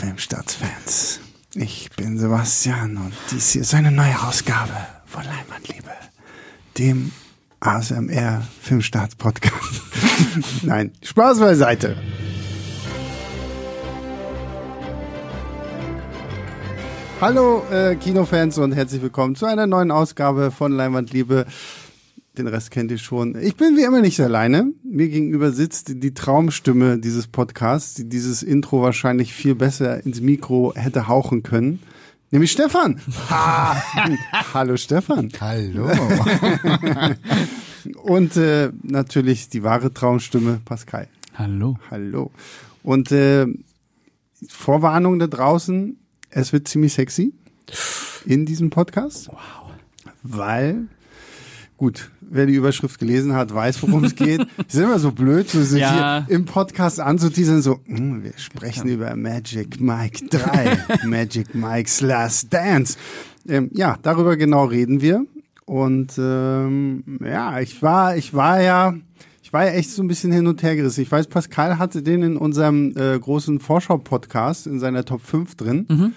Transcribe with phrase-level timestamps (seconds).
[0.00, 1.20] Filmstarts-Fans.
[1.54, 4.72] Ich bin Sebastian und dies hier ist eine neue Ausgabe
[5.04, 5.90] von Leinwandliebe,
[6.78, 7.12] dem
[7.60, 9.82] ASMR Filmstarts Podcast.
[10.62, 11.98] Nein, Spaß beiseite.
[17.20, 21.44] Hallo äh, Kinofans und herzlich willkommen zu einer neuen Ausgabe von Leinwandliebe.
[22.40, 23.38] Den Rest kennt ihr schon.
[23.38, 24.72] Ich bin wie immer nicht alleine.
[24.82, 30.72] Mir gegenüber sitzt die Traumstimme dieses Podcasts, die dieses Intro wahrscheinlich viel besser ins Mikro
[30.74, 31.80] hätte hauchen können.
[32.30, 32.98] Nämlich Stefan.
[34.54, 35.30] Hallo Stefan.
[35.38, 35.90] Hallo.
[38.04, 41.08] Und äh, natürlich die wahre Traumstimme Pascal.
[41.34, 41.76] Hallo.
[41.90, 42.30] Hallo.
[42.82, 43.48] Und äh,
[44.48, 45.98] Vorwarnung da draußen,
[46.30, 47.34] es wird ziemlich sexy
[48.24, 49.28] in diesem Podcast.
[49.28, 49.72] Wow.
[50.22, 50.86] Weil,
[51.76, 54.46] gut, wer die Überschrift gelesen hat, weiß, worum es geht.
[54.68, 56.24] Es ist immer so blöd, so sich Ja.
[56.26, 62.52] hier im Podcast anzuteasern, so, "Hm, wir sprechen über Magic Mike 3, Magic Mike's Last
[62.54, 62.96] Dance.
[63.48, 65.26] Ähm, ja, darüber genau reden wir.
[65.66, 68.94] Und ähm, ja, ich war, ich war ja,
[69.42, 71.00] ich war ja echt so ein bisschen hin und her gerissen.
[71.02, 75.86] Ich weiß, Pascal hatte den in unserem äh, großen Vorschau-Podcast in seiner Top 5 drin.
[75.88, 76.12] Mhm.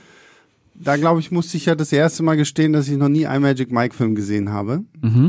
[0.75, 3.43] Da glaube ich, musste ich ja das erste Mal gestehen, dass ich noch nie einen
[3.43, 4.83] Magic Mike-Film gesehen habe.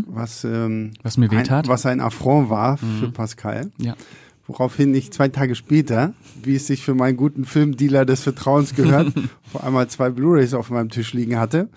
[0.09, 0.91] Was, ähm, Mhm.
[1.03, 1.67] Was mir wehtat.
[1.67, 3.71] Ein, was ein Affront war für Pascal.
[3.79, 3.95] Ja.
[4.47, 9.13] Woraufhin ich zwei Tage später, wie es sich für meinen guten Filmdealer des Vertrauens gehört,
[9.55, 11.69] auf einmal zwei Blu-rays auf meinem Tisch liegen hatte,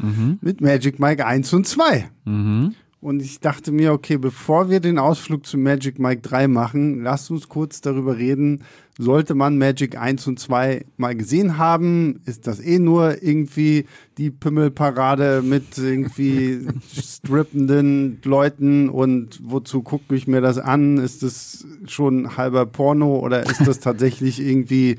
[0.42, 2.10] mit Magic Mike 1 und 2.
[2.26, 2.74] Mhm.
[3.00, 7.30] Und ich dachte mir, okay, bevor wir den Ausflug zu Magic Mike 3 machen, lasst
[7.32, 8.64] uns kurz darüber reden,
[8.98, 12.22] sollte man Magic 1 und 2 mal gesehen haben?
[12.26, 13.86] Ist das eh nur irgendwie
[14.18, 20.98] die Pimmelparade mit irgendwie strippenden Leuten und wozu gucke ich mir das an?
[20.98, 24.98] Ist das schon halber Porno oder ist das tatsächlich irgendwie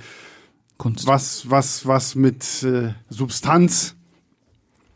[0.77, 1.07] Kunst.
[1.07, 3.97] was, was, was mit äh, Substanz?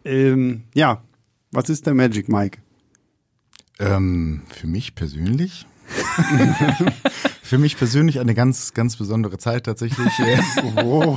[0.04, 1.02] Ähm, ja,
[1.50, 2.58] was ist der Magic Mike?
[3.80, 5.66] Ähm, für mich persönlich?
[7.52, 10.08] für mich persönlich eine ganz, ganz besondere Zeit tatsächlich.
[10.84, 11.16] Oh.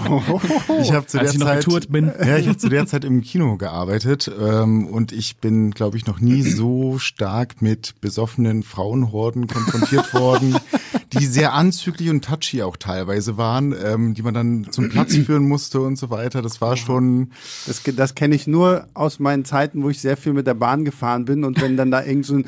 [0.82, 1.88] Ich habe zu Als der Zeit,
[2.26, 6.06] ja, ich habe zu der Zeit im Kino gearbeitet ähm, und ich bin, glaube ich,
[6.06, 10.58] noch nie so stark mit besoffenen Frauenhorden konfrontiert worden,
[11.18, 15.48] die sehr anzüglich und touchy auch teilweise waren, ähm, die man dann zum Platz führen
[15.48, 16.42] musste und so weiter.
[16.42, 17.32] Das war schon
[17.66, 20.86] Das, das kenne ich nur aus meinen Zeiten, wo ich sehr viel mit der Bahn
[20.86, 22.46] gefahren bin und wenn dann da irgend so ein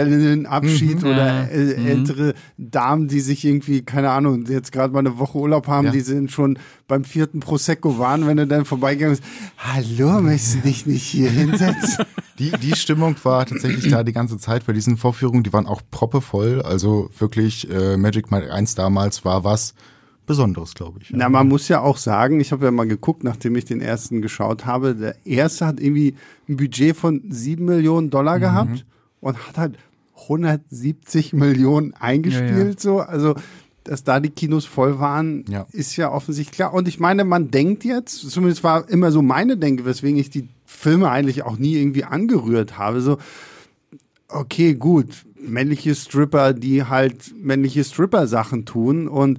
[0.00, 5.38] Junggesellinnenabschied oder äh, ältere Damen, die sich irgendwie, keine Ahnung, jetzt gerade mal eine Woche
[5.38, 5.92] Urlaub haben, Ja.
[5.92, 6.58] die sind schon
[6.88, 11.30] beim vierten Prosecco waren, wenn du dann vorbeigegangen bist, hallo, möchtest du dich nicht hier
[11.30, 12.04] hinsetzen?
[12.38, 15.42] Die, die Stimmung war tatsächlich da die ganze Zeit bei diesen Vorführungen.
[15.42, 16.60] Die waren auch proppevoll.
[16.60, 19.74] Also wirklich, äh, Magic Mike 1 damals war was
[20.26, 21.10] Besonderes, glaube ich.
[21.14, 24.22] Na, man muss ja auch sagen, ich habe ja mal geguckt, nachdem ich den ersten
[24.22, 26.16] geschaut habe, der erste hat irgendwie
[26.48, 28.84] ein Budget von sieben Millionen Dollar gehabt
[29.20, 29.78] und hat halt
[30.28, 32.74] 170 Millionen eingespielt, Ja, ja.
[32.78, 33.00] so.
[33.00, 33.34] Also,
[33.84, 35.64] dass da die Kinos voll waren, Ja.
[35.70, 36.74] ist ja offensichtlich klar.
[36.74, 40.48] Und ich meine, man denkt jetzt, zumindest war immer so meine Denke, weswegen ich die
[40.64, 43.18] Filme eigentlich auch nie irgendwie angerührt habe, so,
[44.28, 49.08] okay, gut, männliche Stripper, die halt männliche Stripper-Sachen tun.
[49.08, 49.38] Und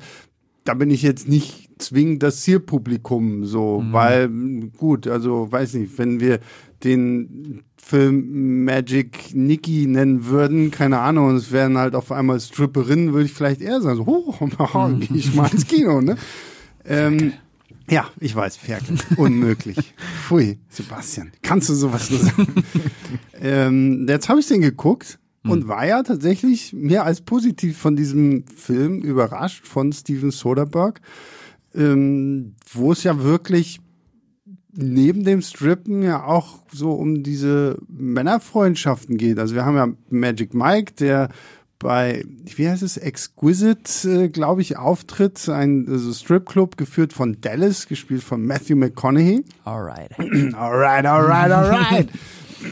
[0.64, 5.98] da bin ich jetzt nicht zwingend das Zielpublikum so, weil m, gut, also weiß nicht,
[5.98, 6.40] wenn wir
[6.84, 13.14] den Film Magic Nikki nennen würden, keine Ahnung, und es wären halt auf einmal Stripperinnen,
[13.14, 14.06] würde ich vielleicht eher sagen, so,
[14.60, 16.18] oh, geh ich mal ins Kino, ne?
[16.90, 17.34] Ähm,
[17.90, 18.98] ja, ich weiß, Ferkel.
[19.16, 19.78] Unmöglich.
[20.28, 21.32] Pfui, Sebastian.
[21.42, 22.54] Kannst du sowas nur sagen?
[23.42, 28.46] ähm, jetzt habe ich den geguckt und war ja tatsächlich mehr als positiv von diesem
[28.48, 31.00] Film überrascht von Steven Soderbergh,
[31.74, 33.80] ähm, wo es ja wirklich
[34.74, 39.40] neben dem Strippen ja auch so um diese Männerfreundschaften geht.
[39.40, 41.30] Also wir haben ja Magic Mike, der
[41.80, 42.24] bei,
[42.56, 48.24] wie heißt es, Exquisite, äh, glaube ich, auftritt, ein also Stripclub geführt von Dallas, gespielt
[48.24, 49.44] von Matthew McConaughey.
[49.64, 50.12] Alright.
[50.56, 52.10] Alright, alright, alright.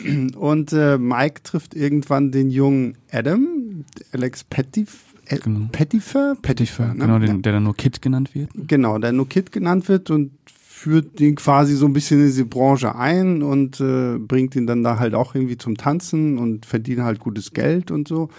[0.36, 5.68] Und äh, Mike trifft irgendwann den jungen Adam, Alex Pettif, äh, Genau.
[5.72, 6.36] Pettifer?
[6.42, 7.00] Pettifer, ne?
[7.00, 8.50] genau, den, der dann nur Kid genannt wird.
[8.56, 10.32] Genau, der nur Kid genannt wird und
[10.68, 14.84] führt ihn quasi so ein bisschen in diese Branche ein und äh, bringt ihn dann
[14.84, 18.30] da halt auch irgendwie zum Tanzen und verdient halt gutes Geld und so.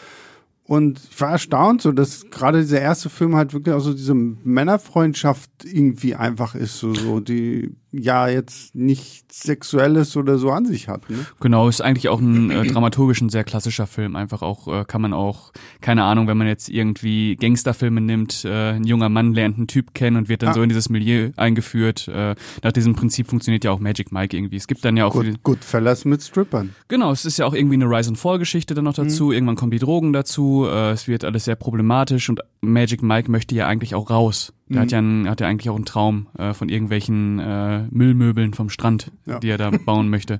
[0.67, 4.15] Und ich war erstaunt, so dass gerade dieser erste Film halt wirklich auch so diese
[4.15, 6.79] Männerfreundschaft irgendwie einfach ist.
[6.79, 11.09] So, so die ja jetzt nichts Sexuelles oder so an sich hat.
[11.11, 11.27] Ne?
[11.41, 14.17] Genau, ist eigentlich auch ein äh, dramaturgisch ein sehr klassischer Film.
[14.17, 18.73] Einfach auch, äh, kann man auch, keine Ahnung, wenn man jetzt irgendwie Gangsterfilme nimmt, äh,
[18.73, 20.55] ein junger Mann lernt einen Typ kennen und wird dann Ah.
[20.55, 22.09] so in dieses Milieu eingeführt.
[22.09, 24.57] Äh, nach diesem Prinzip funktioniert ja auch Magic Mike irgendwie.
[24.57, 26.75] Es gibt dann ja auch Good, Goodfellas mit Strippern.
[26.89, 29.33] Genau, es ist ja auch irgendwie eine Rise and Fall Geschichte dann noch dazu.
[29.33, 30.67] Irgendwann kommen die Drogen dazu.
[30.69, 34.53] Äh, es wird alles sehr problematisch und Magic Mike möchte ja eigentlich auch raus.
[34.69, 38.53] Der hat ja einen, hat ja eigentlich auch einen Traum äh, von irgendwelchen äh, Müllmöbeln
[38.55, 39.39] vom Strand, Ja.
[39.39, 40.35] die er da bauen möchte.
[40.35, 40.39] Äh,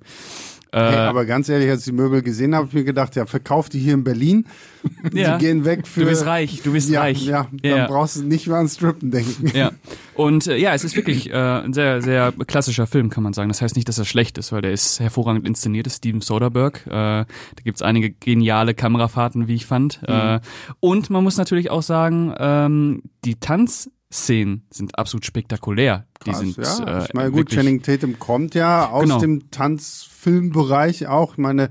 [0.79, 3.25] Hey, aber ganz ehrlich, als ich die Möbel gesehen habe, habe ich mir gedacht, ja,
[3.25, 4.47] verkauf die hier in Berlin.
[5.13, 5.37] Ja.
[5.37, 6.01] Die gehen weg für.
[6.03, 7.25] du bist reich, du bist ja, reich.
[7.25, 7.87] Ja, dann Ja.
[7.89, 9.51] brauchst du nicht mehr an Strippen denken.
[9.57, 9.73] Ja.
[10.15, 13.49] Und äh, ja, es ist wirklich äh, ein sehr, sehr klassischer Film, kann man sagen.
[13.49, 16.79] Das heißt nicht, dass er schlecht ist, weil der ist hervorragend inszeniert, ist Steven Soderbergh.
[16.87, 17.27] Äh, da
[17.65, 20.01] gibt's einige geniale Kamerafahrten, wie ich fand.
[20.07, 20.39] Äh,
[20.79, 23.35] und man muss natürlich auch sagen, ähm, die
[24.11, 26.07] Tanzszenen sind absolut spektakulär.
[26.25, 29.21] Die Krass, sind ja, äh, ich meine, gut, Channing Tatum kommt ja aus Genau.
[29.21, 31.33] dem Tanzfilmbereich auch.
[31.33, 31.71] Ich meine,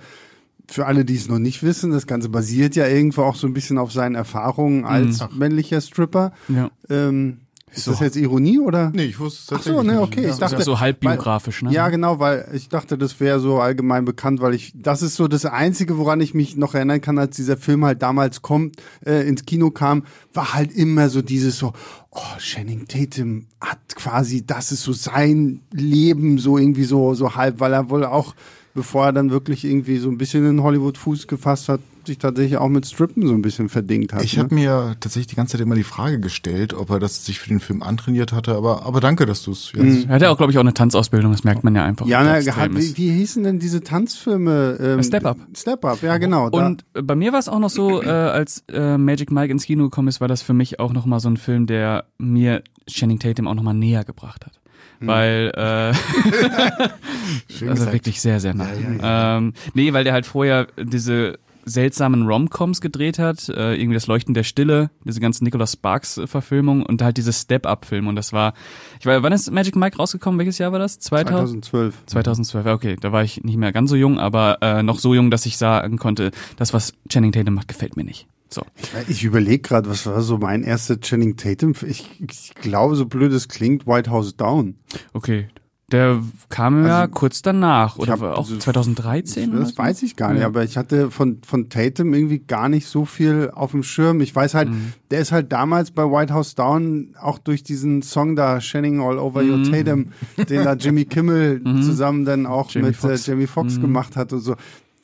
[0.69, 3.53] für alle, die es noch nicht wissen, das Ganze basiert ja irgendwo auch so ein
[3.53, 6.33] bisschen auf seinen Erfahrungen als männlicher Stripper.
[6.47, 6.71] Ja.
[6.89, 7.41] Ähm,
[7.73, 7.91] ist So.
[7.91, 8.91] das jetzt Ironie oder?
[8.93, 10.01] Nee, ich wusste es Ach tatsächlich so, ne, nicht.
[10.03, 10.21] okay.
[10.29, 11.71] Ich dachte, Das ist so halb biografisch, ne?
[11.71, 15.27] Ja, genau, weil ich dachte, das wäre so allgemein bekannt, weil ich, das ist so
[15.27, 19.27] das Einzige, woran ich mich noch erinnern kann, als dieser Film halt damals kommt, äh,
[19.27, 20.03] ins Kino kam,
[20.33, 21.73] war halt immer so dieses so,
[22.11, 27.59] oh, Channing Tatum hat quasi, das ist so sein Leben, so irgendwie so, so halb,
[27.59, 28.35] weil er wohl auch,
[28.73, 32.57] bevor er dann wirklich irgendwie so ein bisschen in Hollywood Fuß gefasst hat, sich tatsächlich
[32.57, 34.23] auch mit Strippen so ein bisschen verdingt hat.
[34.23, 34.43] Ich ne?
[34.43, 37.49] habe mir tatsächlich die ganze Zeit immer die Frage gestellt, ob er das sich für
[37.49, 40.05] den Film antrainiert hatte, aber, aber danke, dass du es jetzt.
[40.07, 42.05] Er hat ja auch, glaube ich, auch eine Tanzausbildung, das merkt man ja einfach.
[42.05, 44.77] ja, wie na, hat, wie, wie hießen denn diese Tanzfilme?
[44.79, 45.37] Ähm, Step Up.
[45.55, 46.49] Step Up, ja genau.
[46.49, 49.51] da- Und äh, bei mir war es auch noch so, äh, als äh, Magic Mike
[49.51, 52.05] ins Kino gekommen ist, war das für mich auch noch mal so ein Film, der
[52.17, 54.59] mir Channing Tatum auch noch mal näher gebracht hat.
[54.99, 55.07] Hm.
[55.07, 55.93] Weil, äh,
[57.49, 57.93] Schön also gesagt.
[57.93, 59.37] wirklich sehr, sehr nah.
[59.37, 64.33] Ähm, nee, weil der halt vorher diese seltsamen Romcoms gedreht hat, äh, irgendwie das Leuchten
[64.33, 68.53] der Stille, diese ganzen Nicholas Sparks Verfilmungen und halt diese Step-Up-Film und das war,
[68.99, 70.39] ich weiß, wann ist Magic Mike rausgekommen?
[70.39, 70.99] Welches Jahr war das?
[70.99, 71.65] 2000?
[71.65, 72.05] 2012.
[72.05, 75.13] 2012, ja, okay, da war ich nicht mehr ganz so jung, aber äh, noch so
[75.13, 78.27] jung, dass ich sagen konnte, das, was Channing Tatum macht, gefällt mir nicht.
[78.49, 78.63] So.
[79.07, 81.73] Ich überlege gerade, was war so mein erster Channing Tatum?
[81.85, 84.75] Ich, ich glaube, so blöd es klingt, White House Down.
[85.13, 85.47] Okay.
[85.91, 89.51] Der kam ja Also, kurz danach, oder hab auch so- 2013?
[89.51, 89.77] oder Das so?
[89.77, 90.47] weiß ich gar nicht, Ja.
[90.47, 94.19] aber ich hatte von, von Tatum irgendwie gar nicht so viel auf dem Schirm.
[94.21, 94.93] Ich weiß halt, Mhm.
[95.11, 99.19] der ist halt damals bei White House Down auch durch diesen Song da, Shining All
[99.19, 99.71] Over Your Mhm.
[99.71, 100.05] Tatum,
[100.49, 103.27] den da Jimmy Kimmel zusammen dann auch Jamie mit Foxx.
[103.27, 103.81] Äh, Jamie Foxx Mhm.
[103.81, 104.55] gemacht hat und so.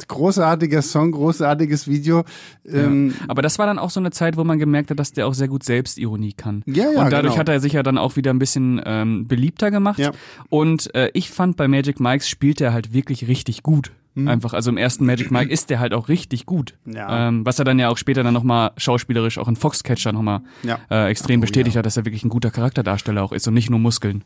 [0.08, 2.24] Großartiger Song, großartiges Video.
[2.66, 5.28] Ähm, Aber das war dann auch so eine Zeit, wo man gemerkt hat, dass der
[5.28, 6.64] auch sehr gut Selbstironie kann.
[6.66, 7.40] Ja, ja, Und dadurch genau.
[7.40, 10.00] hat er sich ja dann auch wieder ein bisschen ähm, beliebter gemacht.
[10.00, 10.12] Ja.
[10.50, 13.92] Und äh, ich fand bei Magic Mike spielt er halt wirklich richtig gut.
[14.14, 16.74] Einfach, also im ersten Magic Mike ist der halt auch richtig gut.
[16.86, 16.94] Mhm.
[16.96, 17.28] Ja.
[17.30, 20.80] Ähm, was er dann ja auch später dann nochmal schauspielerisch auch in Foxcatcher nochmal Ja.
[20.90, 21.80] äh, extrem Oh, bestätigt ja.
[21.80, 24.24] hat, dass er wirklich ein guter Charakterdarsteller auch ist und nicht nur Muskeln.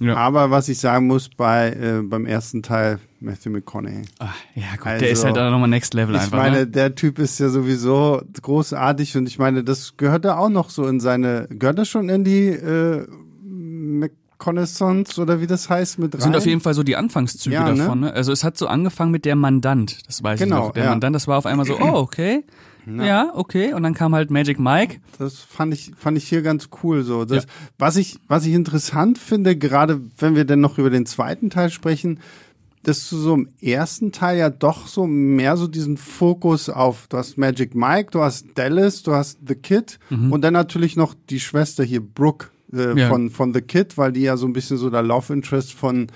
[0.00, 0.16] ja.
[0.16, 4.02] Aber was ich sagen muss, bei äh, beim ersten Teil Matthew McConaughey.
[4.18, 6.36] Ah, ja, gut, Also, der ist halt dann nochmal Next Level Ich einfach.
[6.36, 6.66] meine, ne?
[6.66, 10.86] der Typ ist ja sowieso großartig und ich meine, das gehört da auch noch so
[10.86, 13.06] in seine, gehört das schon in die äh,
[14.38, 16.20] McConaissance oder wie das heißt mit rein?
[16.20, 17.78] sind auf jeden Fall so die Anfangszüge Ja, ne?
[17.78, 18.00] davon.
[18.00, 18.12] Ne?
[18.12, 20.72] Also es hat so angefangen mit der Mandant, das weiß Genau, ich noch.
[20.72, 20.90] Der ja.
[20.90, 22.44] Mandant, das war auf einmal so, oh, okay.
[22.86, 23.32] Ja.
[23.34, 23.72] okay.
[23.72, 24.98] Und dann kam halt Magic Mike.
[25.18, 27.24] Das fand ich, fand ich hier ganz cool so.
[27.24, 27.46] Das,
[27.78, 31.70] was, ich, was ich interessant finde, gerade wenn wir dann noch über den zweiten Teil
[31.70, 32.20] sprechen,
[32.84, 37.16] dass du so im ersten Teil ja doch so mehr so diesen Fokus auf, du
[37.16, 39.98] hast Magic Mike, du hast Dallas, du hast The Kid
[40.30, 42.50] und dann natürlich noch die Schwester hier, Brooke.
[42.72, 43.08] Äh, Ja.
[43.08, 46.08] von, von The Kid, weil die ja so ein bisschen so der Love Interest von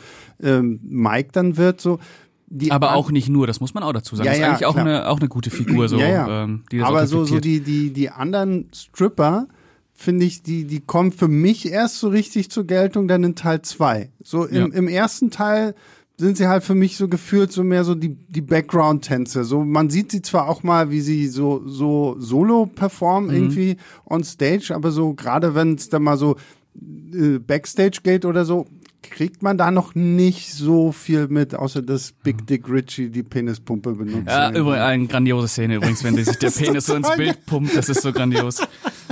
[0.43, 1.81] ähm, Mike dann wird.
[1.81, 1.99] So.
[2.47, 4.27] Die Aber auch nicht nur, das muss man auch dazu sagen.
[4.27, 4.87] Ja, das ist ja, eigentlich auch klar.
[4.87, 6.45] eine, auch eine gute Figur, so, ja.
[6.45, 9.47] Ähm, die das Aber so, so die, die, die anderen Stripper,
[9.95, 13.63] finde ich, die, die kommen für mich erst so richtig zur Geltung dann in Teil
[13.63, 14.11] zwei.
[14.25, 15.75] So im, im ersten Teil
[16.21, 19.43] sind sie halt für mich so gefühlt so mehr so die, die Background-Tänze.
[19.45, 23.37] So, man sieht sie zwar auch mal, wie sie so, so solo performen Mhm.
[23.37, 26.37] irgendwie on stage, aber so gerade wenn es dann mal so
[27.15, 28.67] äh, Backstage geht oder so,
[29.03, 33.93] kriegt man da noch nicht so viel mit, außer dass Big Dick Richie die Penispumpe
[33.93, 34.29] benutzt.
[34.29, 37.89] Ja, übrigens eine grandiose Szene übrigens, wenn sich der Penis so ins Bild pumpt, das
[37.89, 38.61] ist so grandios.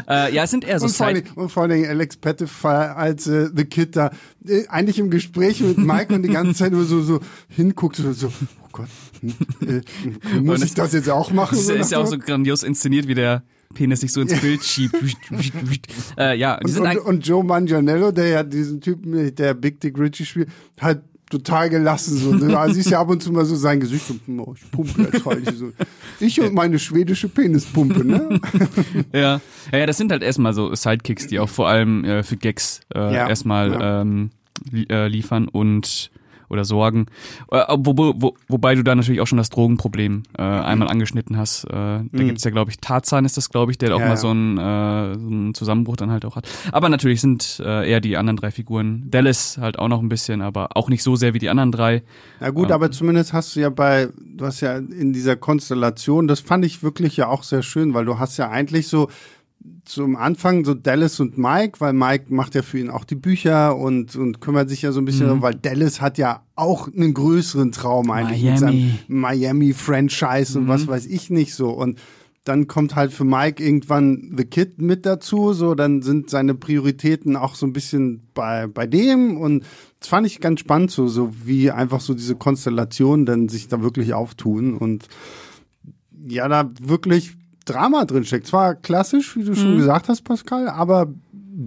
[0.08, 2.96] Äh, ja, es sind eher so Und vor, Dingen, und vor allen Dingen Alex Pettifer
[2.96, 4.10] als äh, The Kid da
[4.46, 8.12] äh, eigentlich im Gespräch mit Mike und die ganze Zeit nur so, so hinguckt, so,
[8.12, 8.88] so oh Gott,
[9.20, 9.34] hm,
[9.66, 11.56] äh, muss Und ich das jetzt auch machen?
[11.56, 13.42] Das ist, So ist ja auch so grandios inszeniert, wie der
[13.78, 14.96] Penis sich so ins Bild schiebt.
[16.18, 20.26] äh, ja, Und, und, und Joe Manganiello, der ja diesen Typen, der Big Dick Richie
[20.26, 20.48] spielt,
[20.80, 22.16] halt total gelassen.
[22.16, 22.34] So.
[22.34, 24.04] Da siehst ja ab und zu mal so sein Gesicht.
[24.06, 25.56] So, oh, ich pumpe jetzt halt.
[25.56, 25.70] So.
[26.18, 28.40] Ich und meine schwedische Penispumpe, ne?
[29.12, 29.40] Ja.
[29.70, 32.80] ja, ja, das sind halt erstmal so Sidekicks, die auch vor allem äh, für Gags
[32.92, 34.00] äh, Ja, erstmal ja.
[34.00, 34.30] ähm,
[34.74, 36.10] äh, liefern und
[36.48, 37.06] oder sorgen.
[37.50, 41.36] Äh, wo, wo, wo, wobei du da natürlich auch schon das Drogenproblem äh, einmal angeschnitten
[41.36, 41.64] hast.
[41.64, 44.02] Äh, da gibt's ja, glaube ich, Tarzan ist das, glaube ich, der auch Mhm.
[44.02, 44.16] Ja, mal ja.
[44.16, 46.48] so einen, äh, so einen Zusammenbruch dann halt auch hat.
[46.72, 49.04] Aber natürlich sind äh, eher die anderen drei Figuren.
[49.10, 52.02] Dallas halt auch noch ein bisschen, aber auch nicht so sehr wie die anderen drei.
[52.40, 56.40] Na gut, aber zumindest hast du ja bei, du hast ja in dieser Konstellation, das
[56.40, 59.08] fand ich wirklich ja auch sehr schön, weil du hast ja eigentlich so
[59.84, 63.76] zum Anfang so Dallas und Mike, weil Mike macht ja für ihn auch die Bücher
[63.76, 65.42] und, und kümmert sich ja so ein bisschen, Mhm.
[65.42, 68.92] weil Dallas hat ja auch einen größeren Traum eigentlich mit Miami.
[69.08, 71.70] seinem Miami-Franchise und was weiß ich nicht so.
[71.70, 71.98] Und
[72.44, 77.36] dann kommt halt für Mike irgendwann The Kid mit dazu, so dann sind seine Prioritäten
[77.36, 79.64] auch so ein bisschen bei, bei dem und
[80.00, 83.82] das fand ich ganz spannend, so, so wie einfach so diese Konstellationen dann sich da
[83.82, 85.08] wirklich auftun und
[86.26, 87.36] ja, da wirklich
[87.68, 88.46] Drama drin steckt.
[88.46, 91.08] Zwar klassisch, wie du schon gesagt hast, Pascal, aber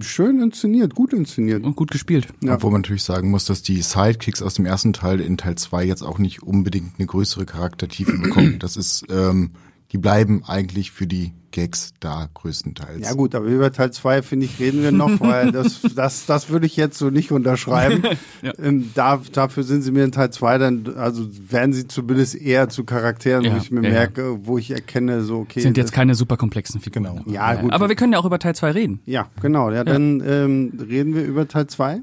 [0.00, 1.64] schön inszeniert, gut inszeniert.
[1.64, 2.28] Und gut gespielt.
[2.42, 2.54] Ja.
[2.54, 5.84] Obwohl man natürlich sagen muss, dass die Sidekicks aus dem ersten Teil in Teil 2
[5.84, 8.58] jetzt auch nicht unbedingt eine größere Charaktertiefe bekommen.
[8.62, 9.50] Das ist, ähm,
[9.92, 13.06] die bleiben eigentlich für die Gags da größtenteils.
[13.06, 16.48] Ja gut, aber über Teil 2, finde ich, reden wir noch, weil das, das, das
[16.48, 18.02] würde ich jetzt so nicht unterschreiben.
[18.42, 18.52] Ja.
[18.58, 22.68] ähm, da, dafür sind sie mir in Teil 2 dann, also werden sie zumindest eher
[22.68, 23.94] zu Charakteren, Ja, wo ich mir ja, ja.
[23.94, 25.60] merke, wo ich erkenne, so okay.
[25.60, 27.04] Sind jetzt keine super komplexen Figuren.
[27.04, 27.22] Genau.
[27.26, 27.72] Ja, gut.
[27.72, 29.00] Aber wir können ja auch über Teil 2 reden.
[29.04, 29.70] Ja, genau.
[29.70, 32.00] Ja, dann ähm, reden wir über Teil 2,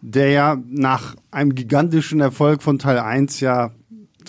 [0.00, 3.72] der ja nach einem gigantischen Erfolg von Teil 1 ja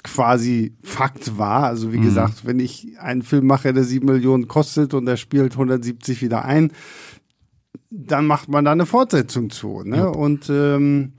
[0.03, 1.63] quasi Fakt war.
[1.63, 5.53] Also wie gesagt, wenn ich einen Film mache, der 7 Millionen kostet und er spielt
[5.53, 6.71] 170 wieder ein,
[7.89, 9.83] dann macht man da eine Fortsetzung zu.
[9.83, 10.09] Ne?
[10.09, 11.13] Und ähm,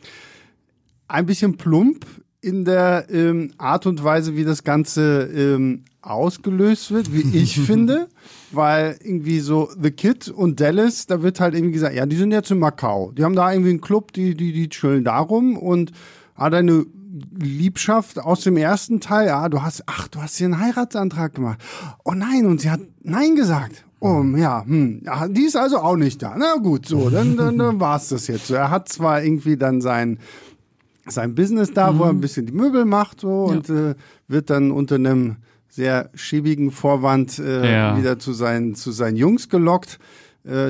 [1.08, 2.04] ein bisschen plump
[2.40, 8.08] in der ähm, Art und Weise, wie das Ganze ähm, ausgelöst wird, wie ich finde,
[8.52, 12.32] weil irgendwie so The Kid und Dallas, da wird halt irgendwie gesagt, ja, die sind
[12.32, 15.92] jetzt in Macau, die haben da irgendwie einen Club, die die die chillen darum und
[16.34, 16.86] hat eine
[17.38, 21.58] Liebschaft aus dem ersten Teil, ja, du hast, ach, du hast hier einen Heiratsantrag gemacht.
[22.04, 23.84] Oh nein, und sie hat Nein gesagt.
[24.00, 26.34] Oh, ja, hm, ja, die ist also auch nicht da.
[26.38, 28.46] Na gut, so, dann, dann, dann war's das jetzt.
[28.46, 30.18] So, er hat zwar irgendwie dann sein,
[31.06, 33.94] sein Business da, wo er ein bisschen die Möbel macht so und äh,
[34.28, 35.36] wird dann unter einem
[35.68, 37.96] sehr schäbigen Vorwand äh, Ja.
[37.98, 39.98] wieder zu seinen zu seinen Jungs gelockt,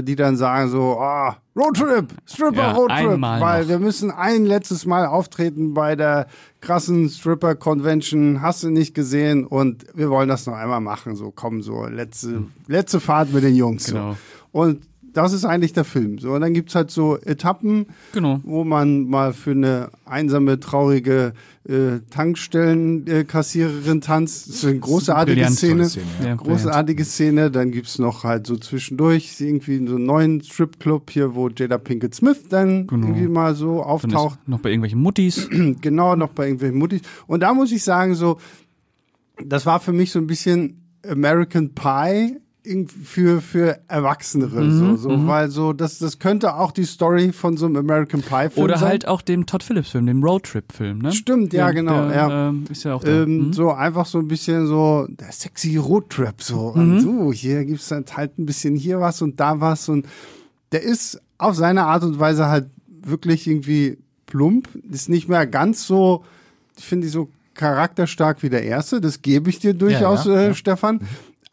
[0.03, 3.69] die dann sagen so, ah, Roadtrip, Stripper Ja, Roadtrip, weil noch.
[3.69, 6.27] wir müssen ein letztes Mal auftreten bei der
[6.61, 11.31] krassen Stripper Convention, hast du nicht gesehen und wir wollen das noch einmal machen, so
[11.35, 14.13] komm so letzte letzte Fahrt mit den Jungs Genau.
[14.13, 14.19] so.
[14.53, 16.19] Und das ist eigentlich der Film.
[16.19, 18.41] So, und dann gibt's halt so Etappen, Genau.
[18.45, 21.33] wo man mal für eine einsame, traurige
[21.69, 24.49] äh, Tankstellenkassiererin tanzt.
[24.49, 25.73] Das ist eine großartige Brillant, Szene.
[25.75, 26.35] tolle Szene, ja.
[26.35, 27.51] Großartige Szene.
[27.51, 32.15] Dann gibt's noch halt so zwischendurch irgendwie so einen neuen Stripclub hier, wo Jada Pinkett
[32.15, 33.07] Smith dann Genau.
[33.09, 34.39] irgendwie mal so auftaucht.
[34.41, 35.49] ist noch bei irgendwelchen Muttis.
[35.81, 37.03] genau, noch bei irgendwelchen Muttis.
[37.27, 38.39] Und da muss ich sagen, so,
[39.45, 42.37] das war für mich so ein bisschen American Pie
[42.89, 47.57] für für Erwachsenere Mhm, so so weil so das das könnte auch die Story von
[47.57, 48.89] so einem American Pie Film Oder sein.
[48.89, 51.13] halt auch dem Todd Phillips Film, dem Roadtrip-Film, ne?
[51.13, 52.49] Stimmt, ja, Der- genau, Der, ja.
[52.49, 53.23] Ähm, ist ja auch da.
[53.23, 53.53] ähm, Mhm.
[53.53, 58.05] so einfach so ein bisschen so der sexy Roadtrip so und so hier gibt's dann
[58.15, 60.07] halt ein bisschen hier was und da was und
[60.73, 62.67] der ist auf seine Art und Weise halt
[63.03, 66.25] wirklich irgendwie plump ist nicht mehr ganz so
[66.77, 70.55] finde ich so charakterstark wie der erste das gebe ich dir durchaus ja, äh, ja.
[70.55, 71.01] Stefan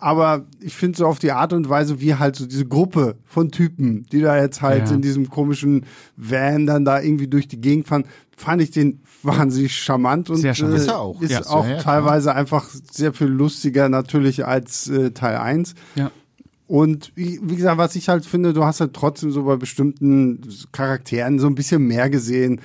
[0.05, 3.49] aber ich finde so auf die Art und Weise, wie halt so diese Gruppe von
[3.49, 4.93] Typen, die da jetzt halt Ja.
[4.95, 5.85] in diesem komischen
[6.15, 8.03] Van dann da irgendwie durch die Gegend fahren,
[8.37, 10.77] fand ich den wahnsinnig charmant und Sehr charmant.
[10.77, 11.21] äh, Ist er auch.
[11.21, 15.73] ist Ja, auch ja, ja, teilweise einfach sehr viel lustiger natürlich als äh, Teil 1.
[15.95, 16.11] ja.
[16.67, 20.41] Und wie, wie gesagt, was ich halt finde, du hast halt trotzdem so bei bestimmten
[20.71, 22.59] Charakteren so ein bisschen mehr gesehen,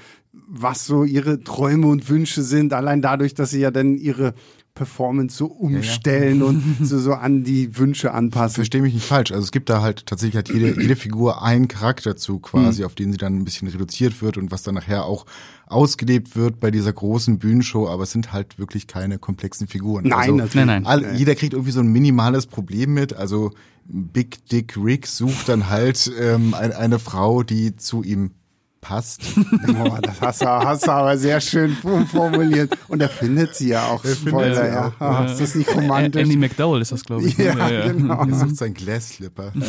[0.48, 4.32] was so ihre Träume und Wünsche sind, allein dadurch, dass sie ja dann ihre
[4.74, 8.56] Performance so umstellen und so, so an die Wünsche anpassen.
[8.56, 9.32] Verstehe mich nicht falsch.
[9.32, 12.64] Also es gibt da halt tatsächlich hat jede, jede Figur einen Charakterzug Hm.
[12.64, 15.26] quasi, auf den sie dann ein bisschen reduziert wird und was dann nachher auch
[15.66, 20.04] ausgelebt wird bei dieser großen Bühnenshow, aber es sind halt wirklich keine komplexen Figuren.
[20.04, 20.66] Nein, also, natürlich.
[20.66, 20.86] Nein, nein.
[20.86, 23.14] All, jeder kriegt irgendwie so ein minimales Problem mit.
[23.14, 23.52] Also
[23.84, 28.32] Big Dick Rick sucht dann halt ähm, ein, eine Frau, die zu ihm
[28.80, 29.22] passt.
[29.36, 31.76] Oh, das hast du, hast du aber sehr schön
[32.10, 32.76] formuliert.
[32.88, 34.04] Und er findet sie ja auch.
[34.04, 34.86] Spoiler, sie ja.
[34.88, 36.22] auch, Ah, Ist das nicht romantisch?
[36.22, 37.36] Andy McDowell ist das, glaube ich.
[37.38, 37.44] ne?
[37.44, 38.24] ja, genau.
[38.24, 39.52] Er sucht seinen Glasslipper.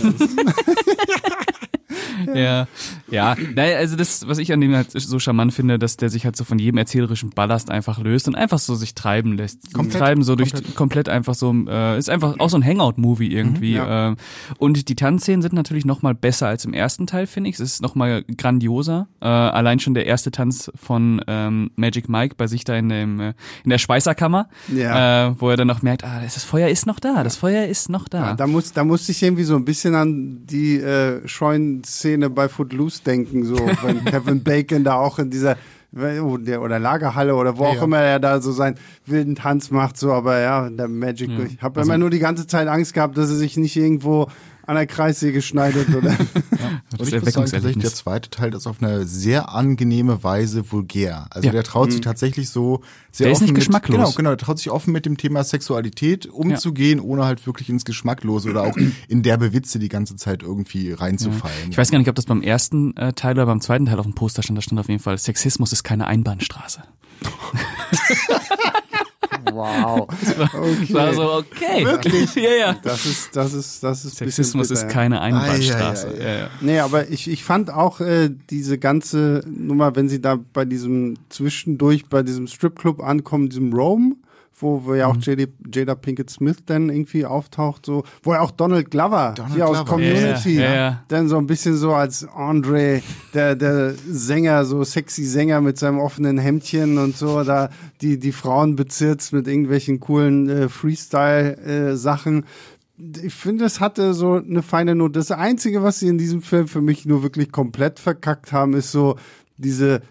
[2.38, 2.68] Ja,
[3.10, 3.36] ja.
[3.56, 6.36] Naja, also das, was ich an dem halt so charmant finde, dass der sich halt
[6.36, 9.74] so von jedem erzählerischen Ballast einfach löst und einfach so sich treiben lässt.
[9.74, 10.76] Komplett, treiben so durch komplett.
[10.76, 13.74] komplett, einfach so, äh, ist einfach auch so ein Hangout-Movie irgendwie.
[13.74, 14.12] ja.
[14.12, 14.16] äh,
[14.58, 17.56] und die Tanzszenen sind natürlich noch mal besser als im ersten Teil, finde ich.
[17.56, 19.08] Es ist noch mal grandioser.
[19.22, 23.20] Äh, allein schon der erste Tanz von ähm, Magic Mike bei sich da in dem
[23.20, 23.34] äh,
[23.64, 25.30] in der Schweißerkammer, Ja.
[25.30, 27.90] äh, wo er dann noch merkt, ah, das Feuer ist noch da, das Feuer ist
[27.90, 28.30] noch da.
[28.30, 31.28] Ja, da, muss, da musste ich irgendwie so ein bisschen an die äh,
[32.22, 35.58] Scheunenszene bei Footloose denken, so wenn Kevin Bacon da auch in dieser
[35.94, 37.84] oder Lagerhalle oder wo auch Ja.
[37.84, 41.30] immer er da so seinen wilden Tanz macht, so, aber ja, der Magic.
[41.46, 44.28] Ich habe immer nur die ganze Zeit Angst gehabt, dass er sich nicht irgendwo
[44.72, 46.10] an der Kreissäge schneidet oder.
[46.98, 51.28] Und ich muss sagen, der zweite Teil ist auf eine sehr angenehme Weise vulgär.
[51.30, 51.52] Also Ja.
[51.52, 53.98] der traut sich tatsächlich so sehr Der ist offen nicht mit, geschmacklos.
[53.98, 57.84] Genau, genau, der traut sich offen mit dem Thema Sexualität umzugehen, ohne halt wirklich ins
[57.84, 58.78] Geschmacklose oder auch
[59.10, 61.70] in derbe Witze die ganze Zeit irgendwie reinzufallen.
[61.70, 64.06] Ich weiß gar nicht, ob das beim ersten äh, Teil oder beim zweiten Teil auf
[64.06, 64.58] dem Poster stand.
[64.58, 66.82] Da stand auf jeden Fall, Sexismus ist keine Einbahnstraße.
[69.62, 70.08] wow.
[70.54, 70.94] Okay.
[70.94, 71.86] War so, okay.
[71.86, 72.36] Wirklich?
[72.36, 72.74] ja, ja.
[72.82, 74.90] Das ist, das ist, das ist Sexismus bitter, ist ja.
[74.90, 76.08] keine Einbahnstraße.
[76.08, 76.50] Ei, ei, ei, Ja, ja.
[76.62, 81.16] Nee, aber ich, ich fand auch äh, diese ganze Nummer, wenn sie da bei diesem
[81.30, 84.16] zwischendurch bei diesem Stripclub ankommen, diesem Rome,
[84.56, 88.52] wo, wo ja auch JD, Jada Pinkett Smith dann irgendwie auftaucht, so, wo ja auch
[88.52, 89.92] Donald Glover Donald hier aus Glover.
[89.92, 91.04] Community Ja, ja, ja.
[91.08, 93.02] dann so ein bisschen so als Andre,
[93.34, 97.70] der, der Sänger, so sexy Sänger mit seinem offenen Hemdchen und so, da
[98.02, 102.46] die, die Frauen bezirzt mit irgendwelchen coolen äh, Freestyle-Sachen
[103.24, 105.14] ich finde, es hatte so eine feine Note.
[105.14, 108.92] Das Einzige, was sie in diesem Film für mich nur wirklich komplett verkackt haben, ist
[108.92, 109.16] so
[109.58, 110.02] diese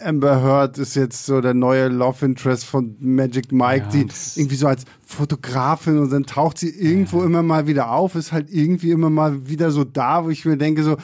[0.00, 4.56] Amber Heard ist jetzt so der neue Love Interest von Magic Mike, Ja, die irgendwie
[4.56, 8.90] so als Fotografin und dann taucht sie irgendwo immer mal wieder auf, ist halt irgendwie
[8.90, 10.96] immer mal wieder so da, wo ich mir denke so,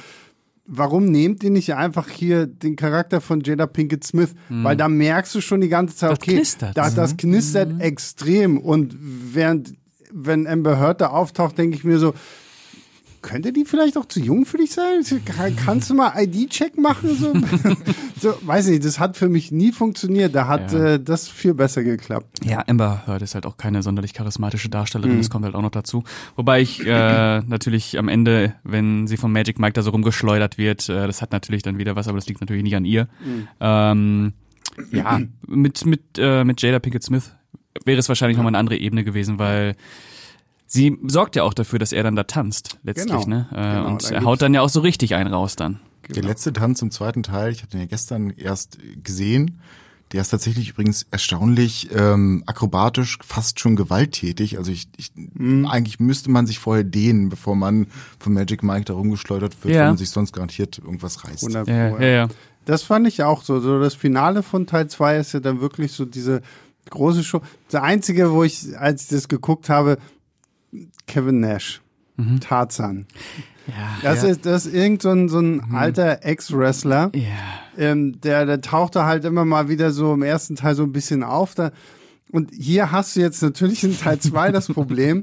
[0.67, 4.35] warum nehmt ihr nicht einfach hier den Charakter von Jada Pinkett Smith?
[4.49, 6.77] Weil da merkst du schon die ganze Zeit, Das okay, knistert.
[6.77, 9.73] da, das knistert extrem und während
[10.13, 12.15] wenn Amber Heard da auftaucht, denke ich mir so,
[13.23, 15.03] könnte die vielleicht auch zu jung für dich sein?
[15.25, 17.15] Kann- Kannst du mal ID-Check machen?
[17.17, 17.33] So?
[18.21, 20.35] so, weiß nicht, das hat für mich nie funktioniert.
[20.35, 20.95] Da hat Ja.
[20.95, 22.45] äh, das viel besser geklappt.
[22.45, 25.71] Ja, Amber Heard ist halt auch keine sonderlich charismatische Darstellerin, das kommt halt auch noch
[25.71, 26.05] dazu.
[26.37, 30.89] Wobei ich äh, natürlich am Ende, wenn sie von Magic Mike da so rumgeschleudert wird,
[30.89, 33.09] äh, das hat natürlich dann wieder was, aber das liegt natürlich nicht an ihr.
[33.61, 34.33] Ähm,
[34.93, 37.33] ja, mit, mit, äh, mit Jada Pinkett Smith
[37.85, 39.75] wäre es wahrscheinlich nochmal eine andere Ebene gewesen, weil
[40.73, 43.27] sie sorgt ja auch dafür, dass er dann da tanzt, letztlich, Genau.
[43.27, 43.49] ne?
[43.53, 45.81] Äh, Genau, und er haut dann ja auch so richtig einen raus dann.
[46.09, 49.61] Der letzte Tanz im zweiten Teil, ich habe den ja gestern erst gesehen.
[50.13, 54.59] Der ist tatsächlich übrigens erstaunlich ähm, akrobatisch, fast schon gewalttätig.
[54.59, 55.13] Also ich, ich
[55.69, 57.87] eigentlich müsste man sich vorher dehnen, bevor man
[58.19, 59.83] von Magic Mike da rumgeschleudert wird, Ja.
[59.83, 61.43] weil man sich sonst garantiert irgendwas reißt.
[61.45, 62.29] 100 Ja, ja, ja.
[62.65, 63.61] Das fand ich auch so.
[63.61, 66.43] So das Finale von Teil 2 ist ja dann wirklich so diese
[66.91, 67.41] große Show.
[67.71, 69.99] Der einzige, wo ich, als ich das geguckt habe,
[71.07, 71.81] Kevin Nash.
[72.41, 73.07] Tarzan.
[73.67, 73.75] Ja.
[74.03, 77.11] Das ist, das ist irgend so ein, so ein alter Ex-Wrestler.
[77.15, 77.23] Ja.
[77.79, 81.23] ähm, der, der tauchte halt immer mal wieder so im ersten Teil so ein bisschen
[81.23, 81.55] auf.
[81.55, 81.71] Da,
[82.33, 85.23] und hier hast du jetzt natürlich in Teil 2 das Problem,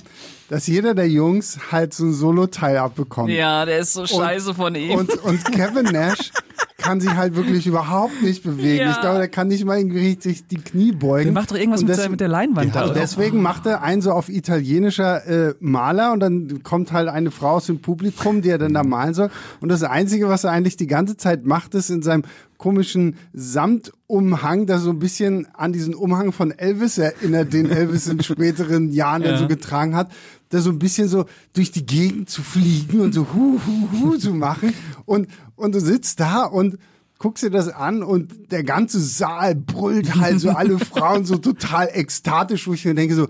[0.49, 3.29] dass jeder der Jungs halt so ein Solo-Teil abbekommt.
[3.29, 4.91] Ja, der ist so scheiße von ihm.
[4.97, 6.31] Und, und Kevin Nash
[6.77, 8.85] kann sich halt wirklich überhaupt nicht bewegen.
[8.85, 8.91] Ja.
[8.91, 11.25] Ich glaube, der kann nicht mal irgendwie richtig die Knie beugen.
[11.25, 12.83] der macht doch irgendwas Und mit, des- der, mit der Leinwand da.
[12.83, 12.99] und oder?
[13.01, 17.51] deswegen macht er einen so auf italienischer äh, Maler und dann kommt halt eine Frau
[17.55, 19.29] aus dem Publikum, die er dann da malen soll.
[19.59, 22.23] Und das Einzige, was er eigentlich die ganze Zeit macht, ist in seinem
[22.57, 28.21] komischen Samtumhang, der so ein bisschen an diesen Umhang von Elvis erinnert, den Elvis in
[28.23, 29.37] späteren Jahren dann Ja.
[29.39, 30.09] so getragen hat,
[30.49, 34.17] da so ein bisschen so durch die Gegend zu fliegen und so hu hu hu
[34.17, 34.73] zu machen.
[35.05, 36.77] Und, und du sitzt da und
[37.17, 41.89] guckst dir das an und der ganze Saal brüllt halt so alle Frauen so total
[41.91, 43.27] ekstatisch, wo ich mir denke so,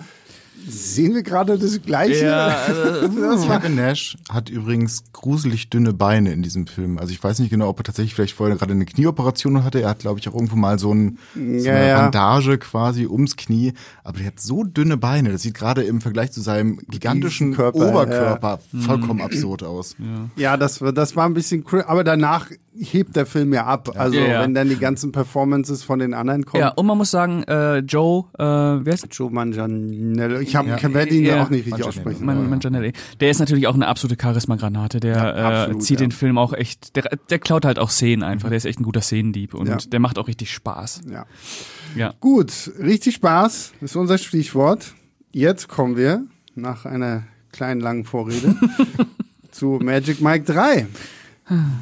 [0.68, 2.26] sehen wir gerade das Gleiche?
[2.26, 6.98] Ja, also, Kevin Nash hat übrigens gruselig dünne Beine in diesem Film.
[6.98, 9.82] Also ich weiß nicht genau, ob er tatsächlich vielleicht vorher gerade eine Knieoperation hatte.
[9.82, 12.02] Er hat, glaube ich, auch irgendwo mal so, ein, so Ja, eine ja.
[12.02, 13.74] Bandage quasi ums Knie.
[14.04, 15.32] Aber der hat so dünne Beine.
[15.32, 19.96] Das sieht gerade im Vergleich zu seinem gigantischen Körper, Oberkörper vollkommen absurd aus.
[20.36, 22.48] ja, das, war- das war ein bisschen aber danach
[22.80, 23.90] hebt der Film ja ab.
[23.96, 24.42] Also Ja, ja.
[24.42, 26.62] wenn dann die ganzen Performances von den anderen kommen.
[26.62, 30.40] Ja, und man muss sagen, äh, Joe, äh, wer ist Joe Manganiello.
[30.40, 30.78] Ich habe Ja.
[30.78, 30.94] ja.
[30.94, 32.26] werde ihn ja auch nicht richtig aussprechen.
[32.26, 32.92] Man, Manganiello.
[33.20, 35.00] Der ist natürlich auch eine absolute Charisma-Granate.
[35.00, 36.06] Der Ja, äh, absolut, zieht ja.
[36.08, 38.50] den Film auch echt, der, der klaut halt auch Szenen einfach.
[38.50, 39.78] Der ist echt ein guter Szenendieb und Ja.
[39.78, 41.02] der macht auch richtig Spaß.
[41.10, 41.26] ja.
[41.96, 42.14] Ja.
[42.20, 44.94] Gut, richtig Spaß ist unser Stichwort.
[45.32, 48.56] Jetzt kommen wir nach einer kleinen langen Vorrede
[49.52, 50.86] zu Magic Mike 3.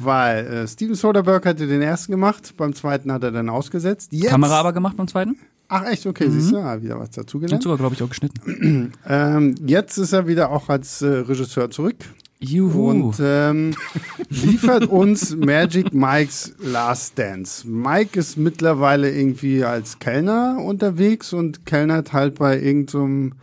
[0.00, 4.12] Weil äh, Steven Soderbergh hatte den ersten gemacht, beim zweiten hat er dann ausgesetzt.
[4.12, 5.36] Jetzt, Kamera aber gemacht beim zweiten?
[5.68, 7.62] Ach echt, okay, siehst du, ah, wieder was dazugelernt.
[7.62, 8.92] sogar, glaube ich, auch geschnitten.
[9.08, 11.96] Ähm, jetzt ist er wieder auch als äh, Regisseur zurück
[12.38, 12.90] Juhu.
[12.90, 13.74] und ähm,
[14.28, 17.66] liefert uns Magic Mikes Last Dance.
[17.68, 23.34] Mike ist mittlerweile irgendwie als Kellner unterwegs und kellnert halt bei irgendeinem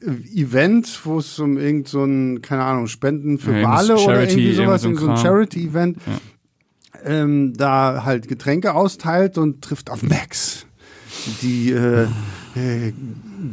[0.00, 4.04] äh, Event, wo es um irgend so ein, keine Ahnung, Spenden für Ja, Wale irgendwas
[4.04, 5.22] oder Charity, irgendwie sowas, irgend so ein so.
[5.22, 5.98] Charity-Event,
[7.04, 10.66] ähm, da halt Getränke austeilt und trifft auf Max.
[11.42, 12.04] Die äh,
[12.54, 12.92] äh,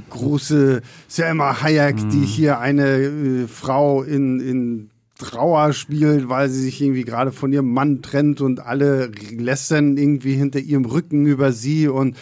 [0.10, 2.10] große Selma Hayek, Mhm.
[2.10, 7.54] die hier eine äh, Frau in, in Trauer spielt, weil sie sich irgendwie gerade von
[7.54, 12.18] ihrem Mann trennt und alle lästern irgendwie hinter ihrem Rücken über sie und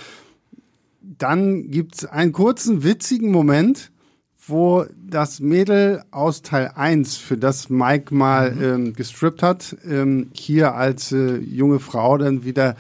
[1.02, 3.92] dann gibt's einen kurzen, witzigen Moment,
[4.48, 10.76] wo das Mädel aus Teil 1, für das Mike mal ähm, gestrippt hat, ähm, hier
[10.76, 12.76] als äh, junge Frau dann wieder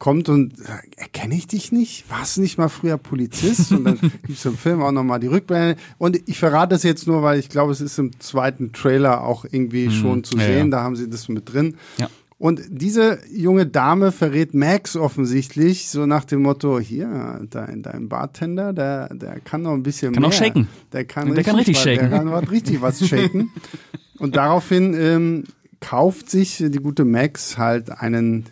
[0.00, 2.10] kommt und sagt, erkenne ich dich nicht?
[2.10, 3.70] Warst du nicht mal früher Polizist?
[3.70, 5.76] Und dann gibt's im Film auch nochmal die Rückblende.
[5.98, 9.44] Und ich verrate das jetzt nur, weil ich glaube, es ist im zweiten Trailer auch
[9.44, 10.70] irgendwie schon zu ja, sehen.
[10.70, 10.78] ja.
[10.78, 11.76] Da haben sie das mit drin.
[11.98, 12.08] Ja.
[12.38, 18.72] Und diese junge Dame verrät Max offensichtlich so nach dem Motto, hier, dein, dein Bartender,
[18.72, 20.30] der, der kann noch ein bisschen Kann mehr.
[20.30, 20.66] auch shaken.
[20.94, 22.08] Der kann, Der kann richtig was, shaken.
[22.08, 23.50] Der kann was, richtig was shaken.
[24.18, 25.44] Und daraufhin ähm,
[25.80, 28.46] kauft sich die gute Max halt einen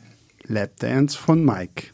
[0.49, 1.85] Lapdance von Mike,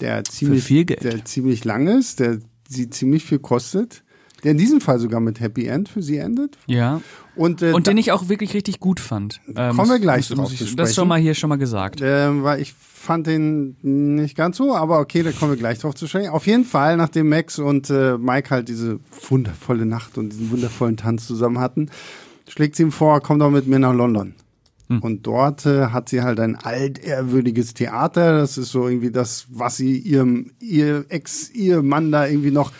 [0.00, 2.38] der ziemlich, der ziemlich lang ist, der
[2.68, 4.02] sie ziemlich viel kostet,
[4.44, 6.56] der in diesem Fall sogar mit Happy End für sie endet.
[6.66, 7.00] Ja.
[7.34, 9.40] Und, äh, Und den ich auch wirklich richtig gut fand.
[9.48, 11.48] Äh, Kommen wir muss- gleich muss, drauf muss zu ich, Das schon mal hier schon
[11.48, 12.00] mal gesagt.
[12.02, 15.94] Ähm, weil ich fand den nicht ganz so, aber okay, da kommen wir gleich drauf
[15.94, 16.30] zu sprechen.
[16.30, 20.96] Auf jeden Fall, nachdem Max und äh, Mike halt diese wundervolle Nacht und diesen wundervollen
[20.96, 21.88] Tanz zusammen hatten,
[22.48, 24.34] schlägt sie ihm vor, komm doch mit mir nach London.
[24.88, 28.38] Und dort äh, hat sie halt ein altehrwürdiges Theater.
[28.38, 32.72] Das ist so irgendwie das, was sie ihrem ihr Ex-Ehemann da irgendwie noch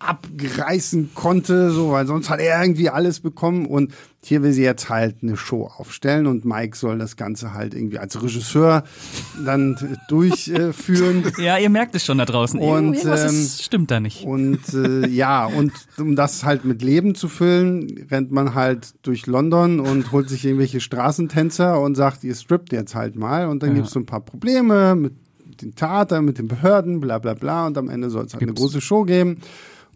[0.00, 3.66] abreißen konnte, so, weil sonst hat er irgendwie alles bekommen.
[3.66, 7.72] Und hier will sie jetzt halt eine Show aufstellen und Mike soll das Ganze halt
[7.74, 8.84] irgendwie als Regisseur
[9.44, 11.24] dann äh, durchführen.
[11.38, 12.58] Ja, ihr merkt es schon da draußen.
[12.60, 14.24] Und, Irgendwas ähm, ist, stimmt da nicht.
[14.24, 19.26] Und äh, ja, und um das halt mit Leben zu füllen, rennt man halt durch
[19.26, 23.46] London und holt sich irgendwelche Straßentänzer und sagt, ihr strippt jetzt halt mal.
[23.48, 23.76] Und dann Ja.
[23.76, 25.12] gibt's so ein paar Probleme mit
[25.62, 27.66] dem Theater, mit den Behörden, bla bla bla.
[27.66, 29.38] Und am Ende soll es halt eine große Show geben.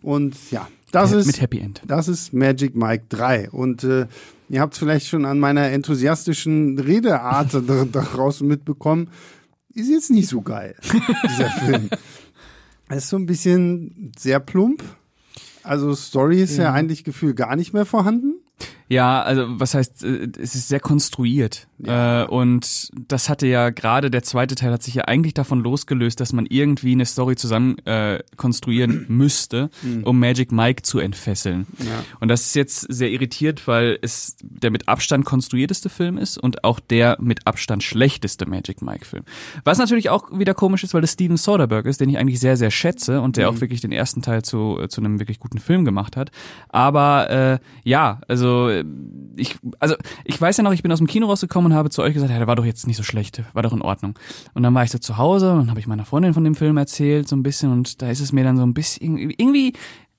[0.03, 1.81] Und ja, das Mit ist Happy End.
[1.87, 3.51] das ist Magic Mike 3.
[3.51, 4.07] Und äh,
[4.49, 9.09] ihr habt vielleicht schon an meiner enthusiastischen Redeart da- daraus mitbekommen,
[9.75, 10.75] ist jetzt nicht so geil,
[11.29, 11.89] dieser Film.
[12.89, 14.83] Er ist so ein bisschen sehr plump.
[15.63, 18.35] Also Story ist ja eigentlich gefühlt gar nicht mehr vorhanden.
[18.93, 21.67] Ja, also was heißt, äh, es ist sehr konstruiert.
[21.83, 26.21] Äh, und das hatte ja gerade der zweite Teil hat sich ja eigentlich davon losgelöst,
[26.21, 29.71] dass man irgendwie eine Story zusammen äh, konstruieren müsste,
[30.05, 31.67] um Magic Mike zu entfesseln.
[31.79, 32.05] Ja.
[32.21, 36.63] Und das ist jetzt sehr irritiert, weil es der mit Abstand konstruierteste Film ist und
[36.63, 39.25] auch der mit Abstand schlechteste Magic Mike Film.
[39.65, 42.59] Was natürlich auch wieder komisch ist, weil das Steven Soderbergh ist, den ich eigentlich sehr,
[42.59, 45.59] sehr schätze und der auch wirklich den ersten Teil zu, äh, zu einem wirklich guten
[45.59, 46.31] Film gemacht hat.
[46.69, 51.07] Aber äh, ja, also äh, ich, also ich weiß ja noch, ich bin aus dem
[51.07, 53.43] Kino rausgekommen und habe zu euch gesagt, ja, der war doch jetzt nicht so schlecht,
[53.55, 54.19] war doch in Ordnung.
[54.55, 56.55] Und dann war ich so zu Hause und dann habe ich meiner Freundin von dem
[56.55, 59.73] Film erzählt, so ein bisschen, und da ist es mir dann so ein bisschen irgendwie,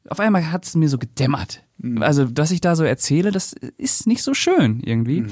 [0.10, 1.64] auf einmal hat es mir so gedämmert.
[2.00, 5.26] Also, dass ich da so erzähle, das ist nicht so schön irgendwie.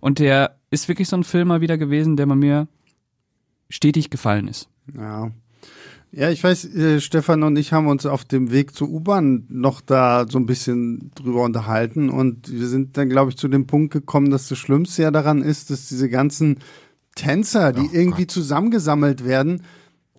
[0.00, 2.68] Und der ist wirklich so ein Film mal wieder gewesen, der bei mir
[3.68, 4.68] stetig gefallen ist.
[4.94, 5.30] Ja.
[6.10, 9.80] Ja, ich weiß, äh, Stefan und ich haben uns auf dem Weg zur U-Bahn noch
[9.82, 12.08] da so ein bisschen drüber unterhalten.
[12.08, 15.42] Und wir sind dann, glaube ich, zu dem Punkt gekommen, dass das Schlimmste ja daran
[15.42, 16.58] ist, dass diese ganzen
[17.14, 19.62] Tänzer, die irgendwie zusammengesammelt werden,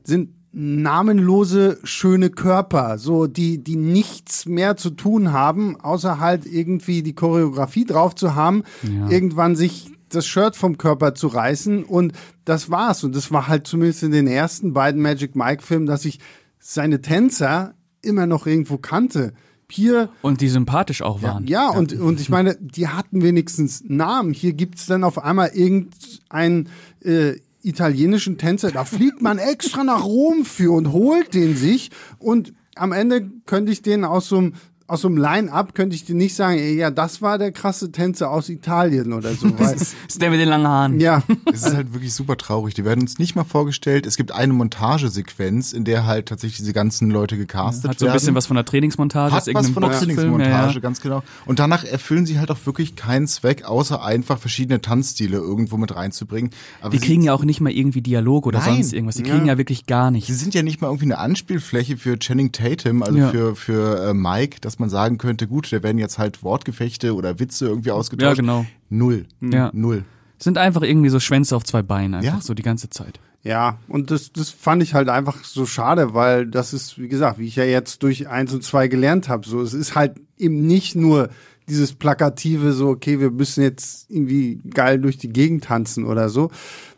[0.04, 7.04] sind namenlose schöne Körper, so die die nichts mehr zu tun haben, außer halt irgendwie
[7.04, 9.10] die Choreografie drauf zu haben, Ja.
[9.10, 12.14] irgendwann sich das Shirt vom Körper zu reißen und
[12.46, 16.06] das war's und das war halt zumindest in den ersten beiden Magic Mike Filmen, dass
[16.06, 16.20] ich
[16.60, 19.34] seine Tänzer immer noch irgendwo kannte.
[19.72, 21.48] hier Und die sympathisch auch ja, waren.
[21.48, 24.34] ja, und, und ich meine, die hatten wenigstens Namen.
[24.34, 26.70] Hier gibt's dann auf einmal irgendeinen
[27.04, 28.72] äh, italienischen Tänzer.
[28.72, 31.92] Da fliegt man extra nach Rom für und holt den sich.
[32.18, 34.54] Und am Ende könnte ich den aus so einem
[34.90, 37.92] aus so einem Line-Up könnte ich dir nicht sagen, ey, ja, das war der krasse
[37.92, 39.48] Tänzer aus Italien oder so.
[39.60, 41.00] Weil, Das ist der mit den langen Haaren.
[41.00, 41.24] ja,
[41.54, 42.74] Es ist halt wirklich super traurig.
[42.74, 44.06] Die werden uns nicht mal vorgestellt.
[44.06, 48.08] Es gibt eine Montagesequenz, in der halt tatsächlich diese ganzen Leute gecastet Hat so ein
[48.08, 48.16] werden.
[48.18, 49.92] bisschen was von der Trainingsmontage hat was von der.
[49.92, 51.24] Trainingsmontage, Ja, ganz genau.
[51.46, 55.96] Und danach erfüllen sie halt auch wirklich keinen Zweck, außer einfach verschiedene Tanzstile irgendwo mit
[55.96, 56.52] reinzubringen.
[56.82, 58.76] Aber Die sie- kriegen ja auch nicht mal irgendwie Dialog oder Nein.
[58.76, 59.16] sonst irgendwas.
[59.16, 60.40] Die kriegen ja, wirklich gar Sie nichts.
[60.40, 63.30] sind ja nicht mal irgendwie eine Anspielfläche für Channing Tatum, also Ja.
[63.30, 67.40] für, für äh, Mike, dass man sagen könnte, gut, da werden jetzt halt Wortgefechte oder
[67.40, 68.38] Witze irgendwie ausgetauscht.
[68.38, 68.66] Ja, genau.
[68.90, 69.26] Null.
[69.42, 69.70] Ja.
[69.74, 70.04] Null.
[70.38, 72.42] Sind einfach irgendwie so Schwänze auf zwei Beinen, einfach Ja.
[72.42, 73.20] so die ganze Zeit.
[73.44, 77.40] Ja, und das, das fand ich halt einfach so schade, weil das ist, wie gesagt,
[77.40, 80.66] wie ich ja jetzt durch eins und zwei gelernt habe, so es ist halt eben
[80.68, 81.30] nicht nur
[81.70, 86.52] dieses plakative, so okay, wir müssen jetzt irgendwie geil durch die Gegend tanzen oder so.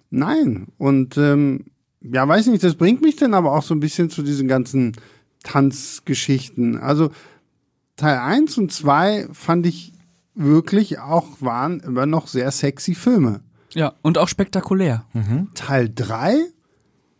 [0.09, 1.65] Nein, und ähm,
[2.01, 4.93] ja, weiß nicht, das bringt mich dann aber auch so ein bisschen zu diesen ganzen
[5.43, 6.77] Tanzgeschichten.
[6.77, 7.11] Also
[7.95, 9.93] Teil eins und zwei fand ich
[10.34, 13.41] wirklich auch, waren immer noch sehr sexy Filme.
[13.73, 15.06] Ja, und auch spektakulär.
[15.54, 16.36] Teil 3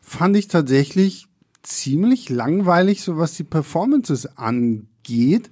[0.02, 1.28] fand ich tatsächlich
[1.64, 5.50] ziemlich langweilig, so was die Performances angeht.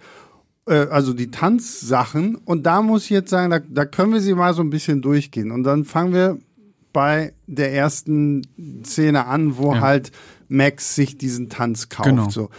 [0.67, 2.35] Äh, also die Tanzsachen.
[2.35, 5.01] Und da muss ich jetzt sagen, da, da können wir sie mal so ein bisschen
[5.01, 5.51] durchgehen.
[5.51, 6.37] Und dann fangen wir
[6.91, 8.41] bei der ersten
[8.83, 9.81] Szene an, wo Ja.
[9.81, 10.11] halt
[10.49, 12.09] Max sich diesen Tanz kauft.
[12.09, 12.29] Genau.
[12.29, 12.49] So.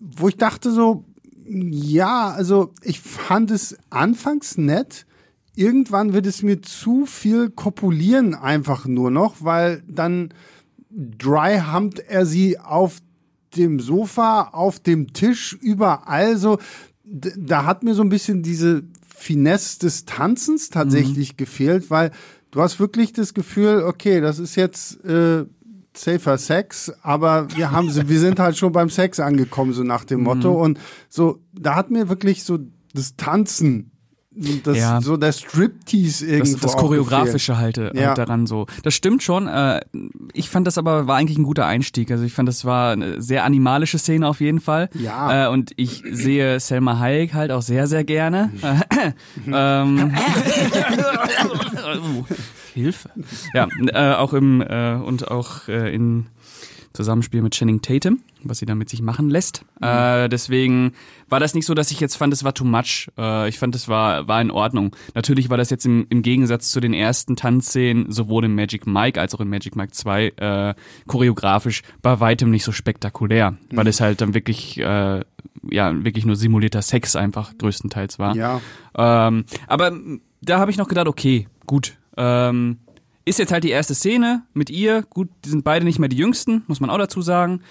[0.00, 1.04] Wo ich dachte so,
[1.46, 5.06] ja, also ich fand es anfangs nett.
[5.54, 10.32] Irgendwann wird es mir zu viel kopulieren einfach nur noch, weil dann
[10.90, 12.98] dry humpt er sie auf
[13.56, 16.58] dem Sofa, auf dem Tisch, überall so.
[17.04, 18.84] Da hat mir so ein bisschen diese
[19.14, 22.10] Finesse des Tanzens tatsächlich gefehlt, weil
[22.52, 25.44] du hast wirklich das Gefühl, okay, das ist jetzt äh,
[25.94, 30.04] safer Sex, aber wir haben sie, wir sind halt schon beim Sex angekommen, so nach
[30.04, 30.52] dem Motto.
[30.52, 32.58] Und so, da hat mir wirklich so
[32.94, 33.90] das Tanzen,
[34.62, 35.00] das, Ja.
[35.00, 38.08] so der Striptease irgendwo Das, das Choreografische halt, äh, Ja.
[38.08, 38.66] halt daran so.
[38.84, 39.48] Das stimmt schon.
[39.48, 39.80] Äh,
[40.32, 42.12] ich fand das aber war eigentlich ein guter Einstieg.
[42.12, 44.88] Also ich fand, das war eine sehr animalische Szene auf jeden Fall.
[44.94, 45.46] Ja.
[45.46, 48.50] Äh, und ich sehe Selma Hayek halt auch sehr, sehr gerne.
[49.52, 50.12] ähm,
[52.74, 53.10] Hilfe.
[53.54, 56.26] Ja, äh, auch im äh, und auch äh, in
[56.92, 59.64] Zusammenspiel mit Channing Tatum, was sie da mit sich machen lässt.
[59.80, 60.92] Äh, deswegen
[61.28, 63.08] war das nicht so, dass ich jetzt fand, es war too much.
[63.16, 64.96] Äh, ich fand, es war, war in Ordnung.
[65.14, 69.20] Natürlich war das jetzt im, im Gegensatz zu den ersten Tanzszenen, sowohl in Magic Mike
[69.20, 70.74] als auch in Magic Mike 2, äh,
[71.06, 75.20] choreografisch bei weitem nicht so spektakulär, weil es halt dann wirklich, äh,
[75.70, 78.34] ja, wirklich nur simulierter Sex einfach größtenteils war.
[78.34, 78.60] Ja.
[78.96, 79.92] Ähm, aber
[80.42, 81.96] da habe ich noch gedacht, okay, gut.
[82.20, 82.78] Ähm,
[83.24, 85.02] ist jetzt halt die erste Szene mit ihr.
[85.02, 87.62] Gut, die sind beide nicht mehr die Jüngsten, muss man auch dazu sagen.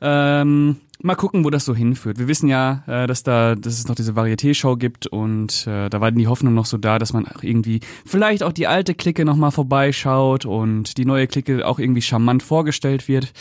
[0.00, 2.18] Ähm, mal gucken, wo das so hinführt.
[2.18, 6.00] Wir wissen ja, äh, dass da, dass es noch diese Varieté-Show gibt und äh, da
[6.00, 9.24] war die Hoffnung noch so da, dass man auch irgendwie vielleicht auch die alte Clique
[9.24, 13.32] noch mal vorbeischaut und die neue Clique auch irgendwie charmant vorgestellt wird.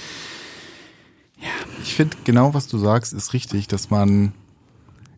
[1.84, 4.34] Ich finde genau, was du sagst, ist richtig, dass man.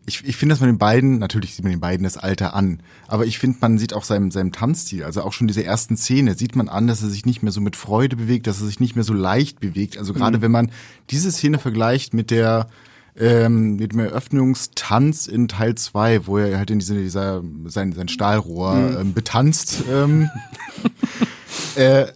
[0.04, 2.80] Ich, ich finde, dass man den beiden, natürlich sieht man den beiden das Alter an,
[3.06, 6.34] aber ich finde, man sieht auch seinem, seinem Tanzstil, also auch schon diese ersten Szene,
[6.34, 8.80] sieht man an, dass er sich nicht mehr so mit Freude bewegt, dass er sich
[8.80, 9.98] nicht mehr so leicht bewegt.
[9.98, 10.72] Also gerade wenn man
[11.10, 12.68] diese Szene vergleicht mit der
[13.16, 18.08] ähm, mit dem Eröffnungstanz in Teil 2, wo er halt in diese, dieser sein, sein
[18.08, 20.30] Stahlrohr ähm, betanzt, ähm,
[21.76, 22.06] äh,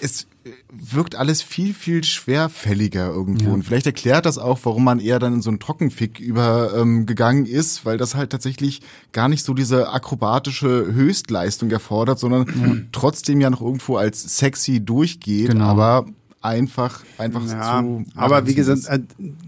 [0.00, 0.26] es
[0.72, 3.46] wirkt alles viel, viel schwerfälliger irgendwo.
[3.48, 3.52] Ja.
[3.52, 7.06] Und vielleicht erklärt das auch, warum man eher dann in so einen Trockenfick übergegangen ähm,
[7.06, 8.80] gegangen ist, weil das halt tatsächlich
[9.12, 15.48] gar nicht so diese akrobatische Höchstleistung erfordert, sondern trotzdem ja noch irgendwo als sexy durchgeht,
[15.50, 15.66] Genau.
[15.66, 16.06] aber
[16.40, 18.04] einfach, einfach Ja, zu.
[18.14, 19.00] aber wie gesagt, äh,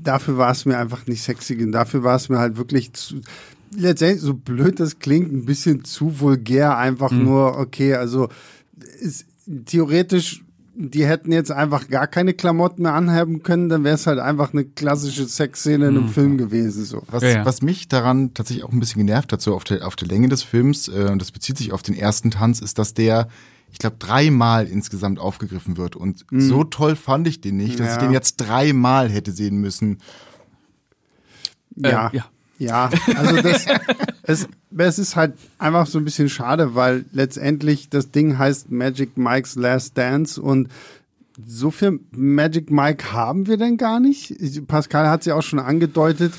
[0.03, 1.55] dafür war es mir einfach nicht sexy.
[1.63, 3.21] Und dafür war es mir halt wirklich zu,
[3.75, 6.77] letztendlich, so blöd das klingt, ein bisschen zu vulgär.
[6.77, 7.25] Einfach Mhm.
[7.25, 8.29] nur, okay, also
[9.01, 9.25] ist,
[9.67, 14.19] theoretisch, die hätten jetzt einfach gar keine Klamotten mehr anhaben können, dann wäre es halt
[14.19, 16.85] einfach eine klassische Sexszene in einem Film gewesen.
[16.85, 17.03] So.
[17.11, 17.45] Was, Ja, ja.
[17.45, 20.29] was mich daran tatsächlich auch ein bisschen genervt hat, so auf der, auf der Länge
[20.29, 23.29] des Films, äh, und das bezieht sich auf den ersten Tanz, ist, dass der,
[23.71, 25.95] ich glaube, dreimal insgesamt aufgegriffen wird.
[25.97, 28.01] Und so toll fand ich den nicht, dass ich Mhm.
[28.01, 28.07] Ja.
[28.09, 29.99] den jetzt dreimal hätte sehen müssen.
[31.77, 32.09] Ja.
[32.09, 32.25] Äh, ja.
[32.59, 33.67] Ja, also das,
[34.23, 39.17] es, es ist halt einfach so ein bisschen schade, weil letztendlich das Ding heißt Magic
[39.17, 40.69] Mike's Last Dance und
[41.45, 44.35] so viel Magic Mike haben wir denn gar nicht.
[44.67, 46.35] Pascal hat es ja auch schon angedeutet.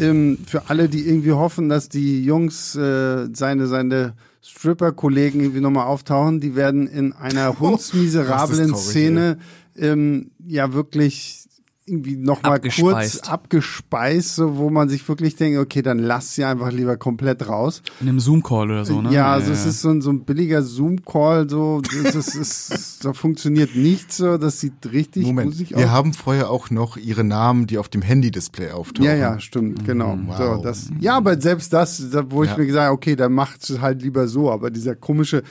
[0.00, 5.86] Ähm, für alle, die irgendwie hoffen, dass die Jungs äh, seine, seine Stripper-Kollegen irgendwie nochmal
[5.86, 9.38] auftauchen, die werden in einer Oh, hundsmiserablen traurig, Szene
[9.76, 11.46] ähm, ja wirklich
[11.90, 14.36] irgendwie nochmal kurz Abgespeist.
[14.36, 17.82] so, wo man sich wirklich denkt, okay, dann lass sie einfach lieber komplett raus.
[18.00, 19.12] In einem Zoom-Call oder so, ne?
[19.12, 22.34] Ja, also es ist so ein, so ein billiger Zoom-Call, so, das ist,
[22.70, 25.90] ist, da funktioniert nichts so, das sieht richtig Moment, gruselig wir aus.
[25.90, 29.04] haben vorher auch noch ihre Namen, die auf dem Handy-Display auftauchen.
[29.04, 30.18] Ja, ja, stimmt, genau.
[30.26, 30.36] Wow.
[30.38, 32.56] So, das, ja, aber selbst das, da, wo ich Ja.
[32.58, 35.42] mir gesagt habe, okay, dann macht es halt lieber so, aber dieser komische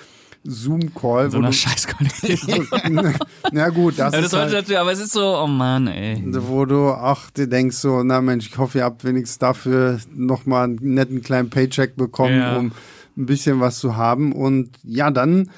[0.46, 2.40] Zoom-Call, so wo einer du, Scheißqualität.
[3.52, 6.24] na gut, das, Ja, das ist halt, natürlich, aber es ist so, oh Mann, ey.
[6.26, 10.66] wo du auch dir denkst so, na Mensch, ich hoffe, ihr habt wenigstens dafür nochmal
[10.66, 12.58] einen netten kleinen Paycheck bekommen, Ja.
[12.58, 12.72] um
[13.18, 14.32] ein bisschen was zu haben.
[14.32, 15.50] Und ja, dann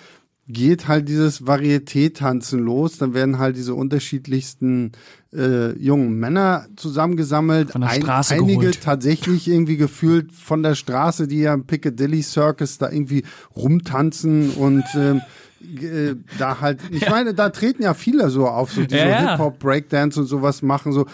[0.51, 2.97] geht halt dieses Varieté-Tanzen los.
[2.97, 4.91] Dann werden halt diese unterschiedlichsten
[5.33, 7.71] äh, jungen Männer zusammengesammelt.
[7.71, 8.81] Von der Straße einige geholt.
[8.81, 13.23] tatsächlich irgendwie gefühlt von der Straße, die ja im Piccadilly Circus da irgendwie
[13.55, 15.21] rumtanzen und ähm,
[15.61, 19.09] äh, da halt, ich meine, da treten ja viele so auf, so die Ja, so
[19.09, 19.31] ja.
[19.31, 21.05] Hip-Hop, Breakdance und sowas machen, so.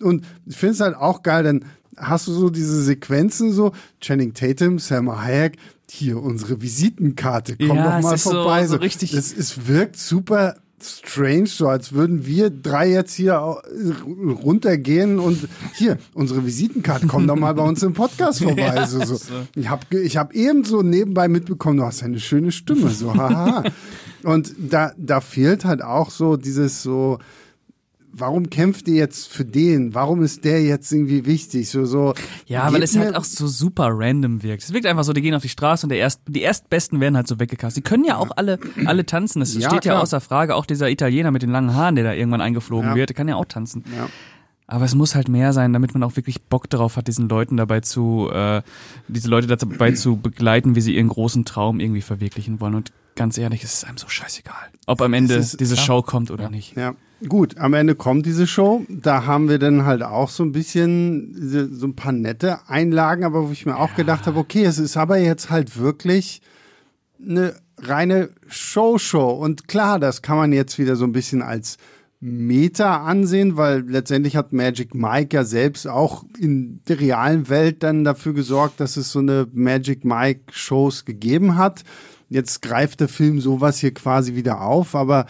[0.00, 1.64] Und ich finde es halt auch geil, dann
[1.96, 5.56] hast du so diese Sequenzen so, Channing Tatum, Selma Hayek,
[5.90, 8.66] hier unsere Visitenkarte, komm Ja, doch mal ist so- vorbei.
[8.66, 13.34] so richtig- Es, es wirkt super strange, so als würden wir drei jetzt hier
[14.42, 18.84] runtergehen und hier, unsere Visitenkarte, komm doch mal bei uns im Podcast vorbei.
[18.86, 19.18] so, so.
[19.54, 23.14] Ich habe ich hab eben so nebenbei mitbekommen, du hast ja eine schöne Stimme, so
[23.14, 23.64] haha.
[24.22, 27.18] Und da, da fehlt halt auch so dieses so,
[28.18, 29.94] warum kämpft ihr jetzt für den?
[29.94, 31.68] Warum ist der jetzt irgendwie wichtig?
[31.70, 32.14] So, so.
[32.46, 34.62] Ja, weil es halt auch so super random wirkt.
[34.62, 37.16] Es wirkt einfach so, die gehen auf die Straße und der erst, die Erstbesten werden
[37.16, 37.84] halt so weggekastet.
[37.84, 39.40] Die können ja auch alle, alle tanzen.
[39.40, 40.02] Das Ja, steht ja klar.
[40.02, 40.54] außer Frage.
[40.54, 42.94] Auch dieser Italiener mit den langen Haaren, der da irgendwann eingeflogen Ja.
[42.96, 43.84] wird, der kann ja auch tanzen.
[43.96, 44.08] Ja.
[44.68, 47.56] Aber es muss halt mehr sein, damit man auch wirklich Bock darauf hat, diesen Leuten
[47.56, 48.62] dabei zu, äh,
[49.06, 52.74] diese Leute dabei zu begleiten, wie sie ihren großen Traum irgendwie verwirklichen wollen.
[52.74, 54.54] Und ganz ehrlich, es ist einem so scheißegal,
[54.86, 55.80] ob am Ende ist- diese ja.
[55.82, 56.76] Show kommt oder nicht.
[56.76, 56.94] Ja,
[57.28, 58.84] gut, am Ende kommt diese Show.
[58.88, 63.48] Da haben wir dann halt auch so ein bisschen so ein paar nette Einlagen, aber
[63.48, 66.42] wo ich mir auch gedacht habe, okay, es ist aber jetzt halt wirklich
[67.20, 69.30] eine reine Show-Show.
[69.30, 71.78] Und klar, das kann man jetzt wieder so ein bisschen als
[72.20, 78.04] Meta ansehen, weil letztendlich hat Magic Mike ja selbst auch in der realen Welt dann
[78.04, 81.84] dafür gesorgt, dass es so eine Magic Mike Shows gegeben hat.
[82.28, 85.26] Jetzt greift der Film sowas hier quasi wieder auf, aber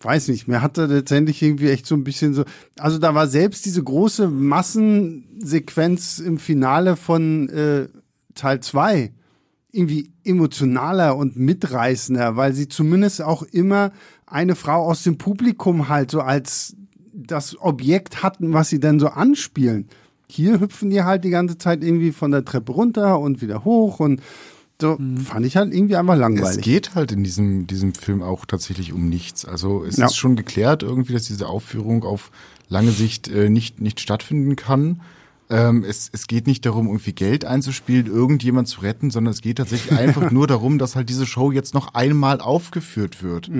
[0.00, 2.44] weiß nicht, mir hatte letztendlich irgendwie echt so ein bisschen so,
[2.78, 7.88] also da war selbst diese große Massensequenz im Finale von äh,
[8.34, 9.12] Teil 2
[9.70, 13.92] irgendwie emotionaler und mitreißender, weil sie zumindest auch immer
[14.26, 16.76] eine Frau aus dem Publikum halt so als
[17.12, 19.88] das Objekt hatten, was sie dann so anspielen.
[20.30, 24.00] Hier hüpfen die halt die ganze Zeit irgendwie von der Treppe runter und wieder hoch
[24.00, 24.20] und
[24.80, 26.64] so fand ich halt irgendwie einfach Es langweilig.
[26.64, 29.44] geht halt in diesem, diesem Film auch tatsächlich um nichts.
[29.44, 30.06] Also es Ja.
[30.06, 32.30] ist schon geklärt irgendwie, dass diese Aufführung auf
[32.68, 35.00] lange Sicht äh, nicht, nicht stattfinden kann.
[35.50, 39.56] Ähm, es, es geht nicht darum, irgendwie Geld einzuspielen, irgendjemand zu retten, sondern es geht
[39.58, 43.50] tatsächlich einfach nur darum, dass halt diese Show jetzt noch einmal aufgeführt wird.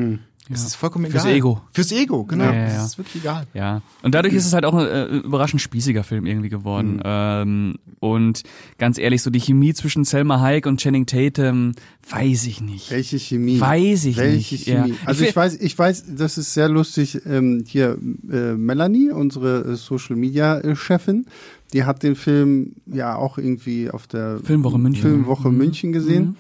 [0.50, 1.36] Es ist vollkommen Fürs egal.
[1.36, 1.60] Ego.
[1.72, 2.44] Fürs Ego, genau.
[2.44, 2.84] Ja, ja, Es ja.
[2.86, 3.46] ist wirklich egal.
[3.54, 7.00] Ja, und dadurch ist es halt auch ein äh, überraschend spießiger Film irgendwie geworden.
[7.04, 8.42] Ähm, und
[8.78, 11.72] ganz ehrlich, so die Chemie zwischen Selma Hayek und Channing Tatum,
[12.10, 12.90] weiß ich nicht.
[12.90, 13.60] Welche Chemie?
[13.60, 14.90] Weiß ich Welche nicht, Chemie?
[14.90, 14.96] ja.
[15.04, 17.20] Also Ich ich weiß, ich weiß, das ist sehr lustig.
[17.26, 17.98] Ähm, hier
[18.30, 21.26] äh, Melanie, unsere äh, Social Media äh, Chefin,
[21.72, 25.02] die hat den Film ja auch irgendwie auf der Filmwoche München.
[25.02, 25.58] Filmwoche Mhm.
[25.58, 26.36] München gesehen.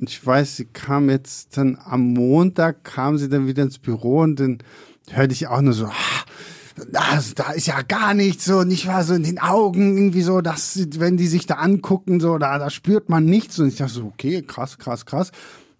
[0.00, 4.20] Und ich weiß, sie kam jetzt dann am Montag, kam sie dann wieder ins Büro
[4.22, 4.58] und dann
[5.10, 6.24] hörte ich auch nur so, ah,
[6.90, 10.40] das, da ist ja gar nichts so, nicht wahr, so in den Augen irgendwie so,
[10.40, 13.58] dass, wenn die sich da angucken, so, da, da spürt man nichts.
[13.58, 15.32] Und ich dachte so, okay, krass, krass, krass.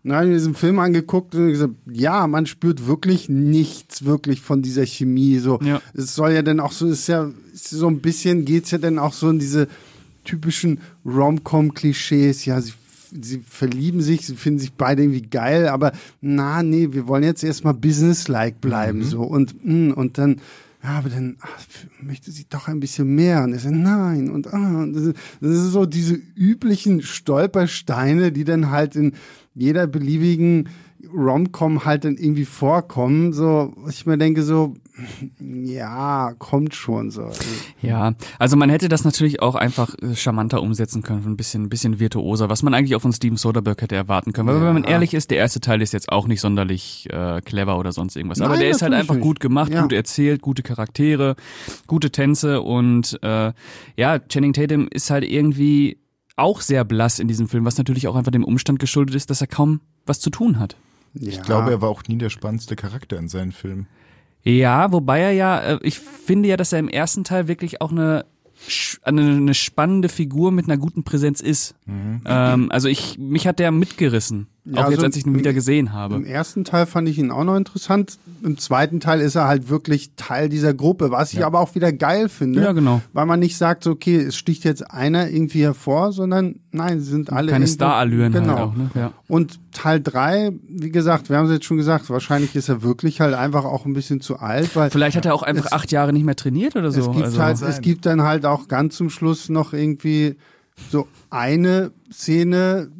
[0.02, 4.42] Dann habe ich mir diesen Film angeguckt und gesagt, ja, man spürt wirklich nichts wirklich
[4.42, 5.38] von dieser Chemie.
[5.38, 5.80] So, Ja.
[5.94, 8.98] es soll ja dann auch so, ist ja ist so ein bisschen geht's ja dann
[8.98, 9.66] auch so in diese
[10.24, 12.44] typischen Rom-Com-Klischees.
[12.44, 12.72] Ja, sie,
[13.20, 17.44] sie verlieben sich, sie finden sich beide irgendwie geil, aber na, nee, wir wollen jetzt
[17.44, 20.36] erstmal businesslike bleiben, so und mm, und dann.
[20.82, 21.58] Ja, aber dann ach,
[22.00, 23.44] möchte sie doch ein bisschen mehr.
[23.44, 24.30] Und er sagt, nein.
[24.30, 29.12] Und, ah, und das, ist, das ist so diese üblichen Stolpersteine, die dann halt in
[29.54, 30.70] jeder beliebigen
[31.14, 34.74] Rom-Com halt dann irgendwie vorkommen, so, ich mir denke so,
[35.40, 37.30] ja, kommt schon so.
[37.80, 41.68] Ja, also man hätte das natürlich auch einfach äh, charmanter umsetzen können, ein bisschen, ein
[41.68, 44.48] bisschen virtuoser, was man eigentlich auch von Steven Soderbergh hätte erwarten können.
[44.48, 44.66] Weil Ja.
[44.66, 47.92] wenn man ehrlich ist, der erste Teil ist jetzt auch nicht sonderlich äh, clever oder
[47.92, 48.40] sonst irgendwas.
[48.40, 49.24] Aber Nein, der ist halt einfach nicht.
[49.24, 49.82] gut gemacht, Ja.
[49.82, 51.36] gut erzählt, gute Charaktere,
[51.86, 53.52] gute Tänze und äh,
[53.96, 55.98] ja, Channing Tatum ist halt irgendwie
[56.36, 59.40] auch sehr blass in diesem Film, was natürlich auch einfach dem Umstand geschuldet ist, dass
[59.40, 60.76] er kaum was zu tun hat.
[61.14, 63.88] Ich glaube, er war auch nie der spannendste Charakter in seinen Filmen.
[64.42, 67.90] Ja, wobei er ja, äh, ich finde ja, dass er im ersten Teil wirklich auch
[67.90, 68.24] eine
[69.02, 71.74] eine, spannende Figur mit einer guten Präsenz ist.
[72.26, 74.48] Ähm, also ich, mich hat der mitgerissen.
[74.74, 76.14] Ja, auch jetzt, also als ich ihn wieder gesehen habe.
[76.16, 78.18] Im ersten Teil fand ich ihn auch noch interessant.
[78.42, 81.92] Im zweiten Teil ist er halt wirklich Teil dieser Gruppe, was ich aber auch wieder
[81.92, 82.62] geil finde.
[82.62, 83.02] Ja, genau.
[83.12, 87.10] Weil man nicht sagt, so, okay, es sticht jetzt einer irgendwie hervor, sondern nein, sie
[87.10, 88.48] sind alle Keine Starallüren genau.
[88.48, 88.90] halt auch, ne?
[88.94, 89.12] Ja.
[89.28, 93.20] Und Teil drei, wie gesagt, wir haben es jetzt schon gesagt, wahrscheinlich ist er wirklich
[93.20, 95.92] halt einfach auch ein bisschen zu alt, weil Vielleicht hat er auch einfach Es- acht
[95.92, 97.00] Jahre nicht mehr trainiert oder so.
[97.00, 100.36] es gibt also, halt, es gibt dann halt auch ganz zum Schluss noch irgendwie
[100.90, 102.90] so eine Szene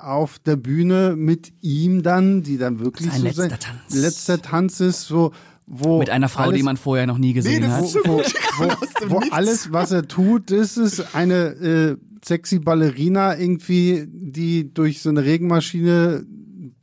[0.00, 3.94] auf der Bühne mit ihm dann, die dann wirklich so letzter sein Tanz.
[3.94, 5.32] letzter Tanz ist, so
[5.66, 7.86] wo mit einer Frau, alles, die man vorher noch nie gesehen das hat.
[7.88, 8.18] so wo,
[8.58, 15.02] wo, wo alles, was er tut, ist es eine äh, sexy Ballerina irgendwie, die durch
[15.02, 16.24] so eine Regenmaschine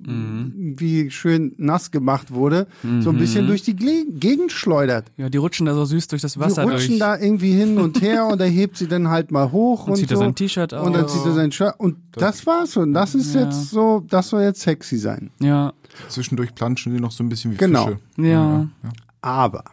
[0.05, 0.75] Mhm.
[0.77, 2.67] wie schön nass gemacht wurde,
[3.01, 5.11] so ein bisschen durch die Gle Gegend schleudert.
[5.17, 6.99] Ja, die rutschen da so süß durch das Die Wasser rutschen durch.
[6.99, 9.97] da irgendwie hin und her und er hebt sie dann halt mal hoch Und und,
[9.97, 10.23] zieht er so.
[10.23, 11.13] sein T-Shirt Und dann aus.
[11.13, 13.41] zieht er sein Shirt und das war's und das ist Ja.
[13.45, 15.31] jetzt so, das soll jetzt sexy sein.
[15.41, 15.73] Ja,
[16.09, 17.85] Zwischendurch planschen sie noch so ein bisschen wie Genau.
[17.85, 17.99] Fische.
[18.29, 18.67] ja.
[19.21, 19.63] Aber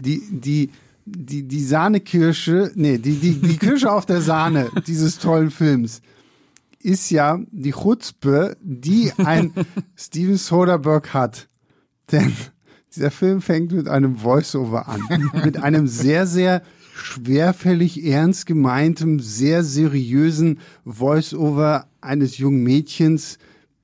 [0.00, 0.70] die, die,
[1.04, 6.02] die, die Sahnekirsche, nee, die, die, die Kirsche auf der Sahne dieses tollen Films
[6.86, 9.52] ist ja die Chutzpe, die ein
[9.96, 11.48] Steven Soderbergh hat.
[12.12, 12.32] Denn
[12.94, 15.02] dieser Film fängt mit einem Voice-Over an.
[15.44, 16.62] mit einem sehr, sehr
[16.94, 23.38] schwerfällig ernst gemeintem, sehr seriösen Voice-Over eines jungen Mädchens,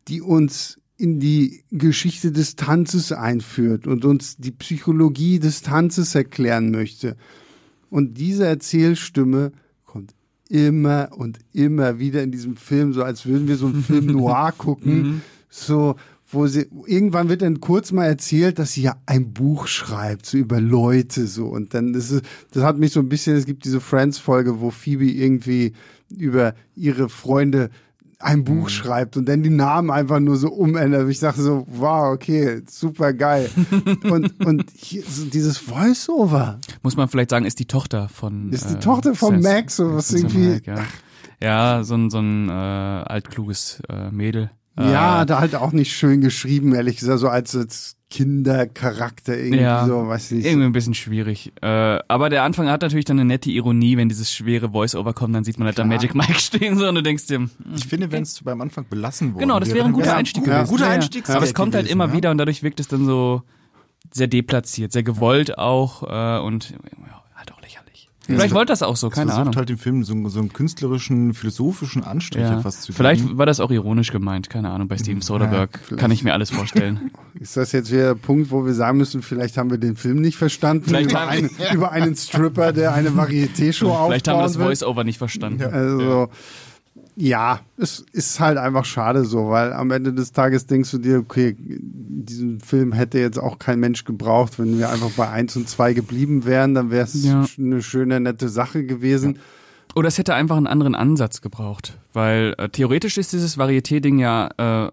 [0.06, 6.70] die uns in die Geschichte des Tanzes einführt und uns die Psychologie des Tanzes erklären
[6.70, 7.16] möchte.
[7.90, 9.50] Und diese Erzählstimme
[10.52, 14.52] immer und immer wieder in diesem Film, so als würden wir so einen Film noir
[14.56, 15.96] gucken, so
[16.28, 20.38] wo sie irgendwann wird dann kurz mal erzählt, dass sie ja ein Buch schreibt, so
[20.38, 21.46] über Leute so.
[21.46, 22.22] Und dann ist es,
[22.52, 25.72] das hat mich so ein bisschen, es gibt diese Friends Folge, wo Phoebe irgendwie
[26.10, 27.70] über ihre Freunde
[28.22, 31.08] ein Buch schreibt und dann die Namen einfach nur so umändert.
[31.08, 33.50] Ich dachte so, wow, okay, super geil.
[34.04, 36.58] und und hier, so dieses Voice-Over.
[36.82, 38.50] Muss man vielleicht sagen, ist die Tochter von.
[38.52, 40.84] Ist die äh, Tochter von Seth- Max oder was irgendwie- Hyde, ja.
[41.42, 44.50] ja, so ein, so ein äh, altkluges äh, Mädel.
[44.78, 49.60] Ja, äh, da halt auch nicht schön geschrieben, ehrlich gesagt, so als, als Kindercharakter irgendwie
[49.62, 50.44] Ja, so, weiß nicht.
[50.46, 51.52] Irgendwie ein bisschen schwierig.
[51.62, 51.66] Äh,
[52.08, 55.44] aber der Anfang hat natürlich dann eine nette Ironie, wenn dieses schwere Voice-Over kommt, dann
[55.44, 55.84] sieht man halt da.
[55.84, 58.84] Magic Mike stehen so und du denkst dir, hm, Ich finde, wenn es beim Anfang
[58.88, 59.44] belassen wurde.
[59.44, 60.56] genau, das wäre ein guter Ja, Einstieg ja.
[60.58, 60.70] gewesen.
[60.70, 60.94] Guter Ja, ja.
[60.96, 62.12] Einstieg Aber es kommt halt gewesen, immer ja.
[62.14, 63.42] wieder und dadurch wirkt es dann so
[64.12, 66.76] sehr deplatziert, sehr gewollt auch äh, und ja,
[67.34, 67.81] halt auch lächerlich.
[68.26, 69.56] Vielleicht wollte das auch so, keine versucht Ahnung.
[69.56, 72.58] halt dem Film so, so einen künstlerischen, philosophischen Anstrich Ja.
[72.58, 73.38] etwas zu Vielleicht geben.
[73.38, 74.86] war das auch ironisch gemeint, keine Ahnung.
[74.88, 76.00] Bei Steven Soderbergh vielleicht.
[76.00, 77.10] kann ich mir alles vorstellen.
[77.40, 80.20] Ist das jetzt wieder der Punkt, wo wir sagen müssen, vielleicht haben wir den Film
[80.20, 84.42] nicht verstanden Vielleicht über, einen, über einen Stripper, der eine Varieté-Show aufbauen Vielleicht haben wir
[84.44, 84.56] das?
[84.56, 85.62] Voice-Over nicht verstanden.
[85.64, 86.28] Also, ja,
[87.76, 91.56] es ist halt einfach schade so, weil am Ende des Tages denkst du dir, okay,
[91.58, 94.58] diesen Film hätte jetzt auch kein Mensch gebraucht.
[94.58, 97.44] Wenn wir einfach bei eins und zwei geblieben wären, dann wäre es Ja.
[97.58, 99.38] eine schöne, nette Sache gewesen.
[99.94, 104.86] Oder es hätte einfach einen anderen Ansatz gebraucht, weil äh, theoretisch ist dieses Varieté-Ding ja
[104.86, 104.90] äh,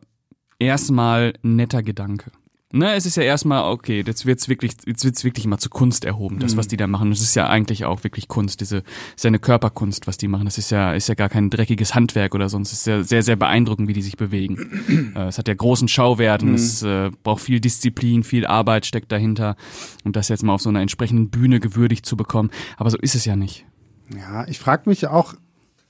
[0.59, 2.32] erstmal netter Gedanke.
[2.72, 6.05] Ne, es ist ja erstmal, okay, jetzt wird's wirklich, jetzt wird's wirklich mal zur Kunst
[6.05, 7.09] erhoben, das, was die da machen.
[7.09, 8.84] Das ist ja eigentlich auch wirklich Kunst, diese,
[9.15, 10.45] ist ja eine Körperkunst, was die machen.
[10.45, 12.72] Das ist ja, ist ja gar kein dreckiges Handwerk oder sonst.
[12.72, 15.13] Es ist ja sehr, sehr beeindruckend, wie die sich bewegen.
[15.15, 19.11] äh, es hat ja großen Schauwert und es äh, braucht viel Disziplin, viel Arbeit steckt
[19.11, 19.55] dahinter.
[20.03, 22.51] Und das jetzt mal auf so einer entsprechenden Bühne gewürdigt zu bekommen.
[22.78, 23.65] Aber so ist es ja nicht.
[24.15, 25.34] Ja, ich frage mich auch,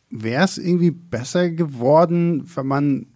[0.10, 3.08] wäre es irgendwie besser geworden, wenn man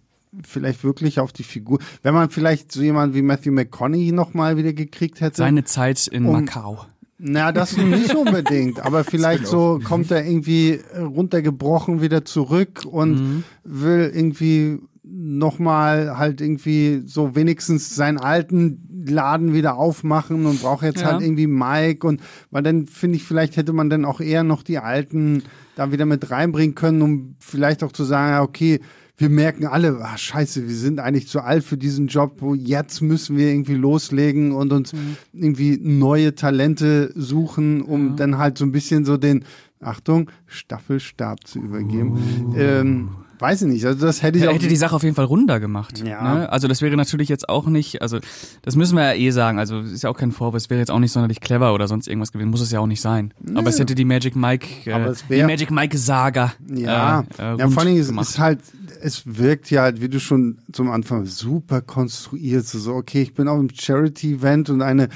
[0.42, 4.72] vielleicht wirklich auf die Figur, wenn man vielleicht so jemand wie Matthew McConaughey nochmal wieder
[4.72, 5.36] gekriegt hätte.
[5.36, 6.84] Seine Zeit in Um- Macau.
[7.18, 14.10] Na, das nicht unbedingt, aber vielleicht so kommt er irgendwie runtergebrochen wieder zurück und will
[14.12, 21.12] irgendwie nochmal halt irgendwie so wenigstens seinen alten Laden wieder aufmachen und braucht jetzt Ja.
[21.12, 22.20] halt irgendwie Mike und
[22.50, 25.42] weil dann finde ich, vielleicht hätte man dann auch eher noch die alten
[25.76, 28.80] da wieder mit reinbringen können, um vielleicht auch zu sagen, ja, okay,
[29.16, 33.00] wir merken alle, ah, scheiße, wir sind eigentlich zu alt für diesen Job, wo jetzt
[33.00, 35.16] müssen wir irgendwie loslegen und uns Mhm.
[35.32, 39.44] irgendwie neue Talente suchen, um dann halt so ein bisschen so den,
[39.80, 42.54] Achtung, Staffelstab zu übergeben.
[42.56, 44.54] Ähm, weiß ich nicht, also das hätte ich Er auch.
[44.54, 46.02] hätte die Sache auf jeden Fall runder gemacht.
[46.02, 46.36] Ja.
[46.36, 46.50] Ne?
[46.50, 48.18] Also das wäre natürlich jetzt auch nicht, also
[48.62, 50.90] das müssen wir ja eh sagen, also ist ja auch kein Vorwurf, es wäre jetzt
[50.90, 53.34] auch nicht sonderlich clever oder sonst irgendwas gewesen, muss es ja auch nicht sein.
[53.54, 56.54] Aber es hätte die Magic Mike, äh, die Magic Mike Saga.
[56.74, 58.28] Ja, äh, äh, ja vor allen Dingen ist, gemacht.
[58.28, 58.60] ist halt,
[59.04, 63.34] es wirkt ja halt, wie du schon zum Anfang super konstruiert, so, so okay, ich
[63.34, 65.08] bin auf einem Charity-Event und eine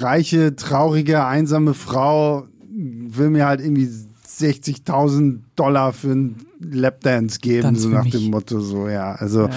[0.00, 7.82] reiche, traurige, einsame Frau will mir halt irgendwie 60.000 Dollar für einen Lapdance geben, Tanz
[7.82, 8.12] so nach mich.
[8.12, 9.52] dem Motto, so, ja, also, Ja.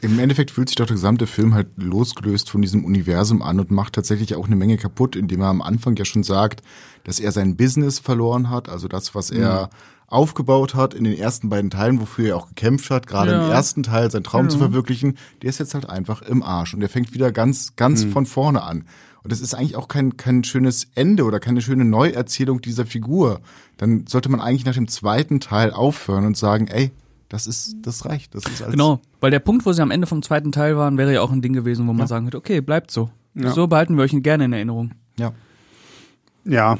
[0.00, 3.72] Im Endeffekt fühlt sich doch der gesamte Film halt losgelöst von diesem Universum an und
[3.72, 6.62] macht tatsächlich auch eine Menge kaputt, indem er am Anfang ja schon sagt,
[7.02, 9.70] dass er sein Business verloren hat, also das, was er
[10.08, 13.44] aufgebaut hat in den ersten beiden Teilen, wofür er auch gekämpft hat, gerade Ja.
[13.46, 16.80] im ersten Teil seinen Traum zu verwirklichen, der ist jetzt halt einfach im Arsch und
[16.80, 18.84] der fängt wieder ganz, ganz von vorne an.
[19.22, 23.40] Und das ist eigentlich auch kein, kein schönes Ende oder keine schöne Neuerzählung dieser Figur.
[23.76, 26.92] Dann sollte man eigentlich nach dem zweiten Teil aufhören und sagen, ey,
[27.28, 28.36] das ist, das reicht.
[28.36, 28.70] Das ist alles.
[28.72, 31.32] Genau, weil der Punkt, wo sie am Ende vom zweiten Teil waren, wäre ja auch
[31.32, 33.10] ein Ding gewesen, wo man sagen könnte, okay, bleibt so.
[33.34, 33.50] Ja.
[33.50, 34.92] So behalten wir euch gerne in Erinnerung.
[35.18, 35.32] Ja.
[36.44, 36.78] ja,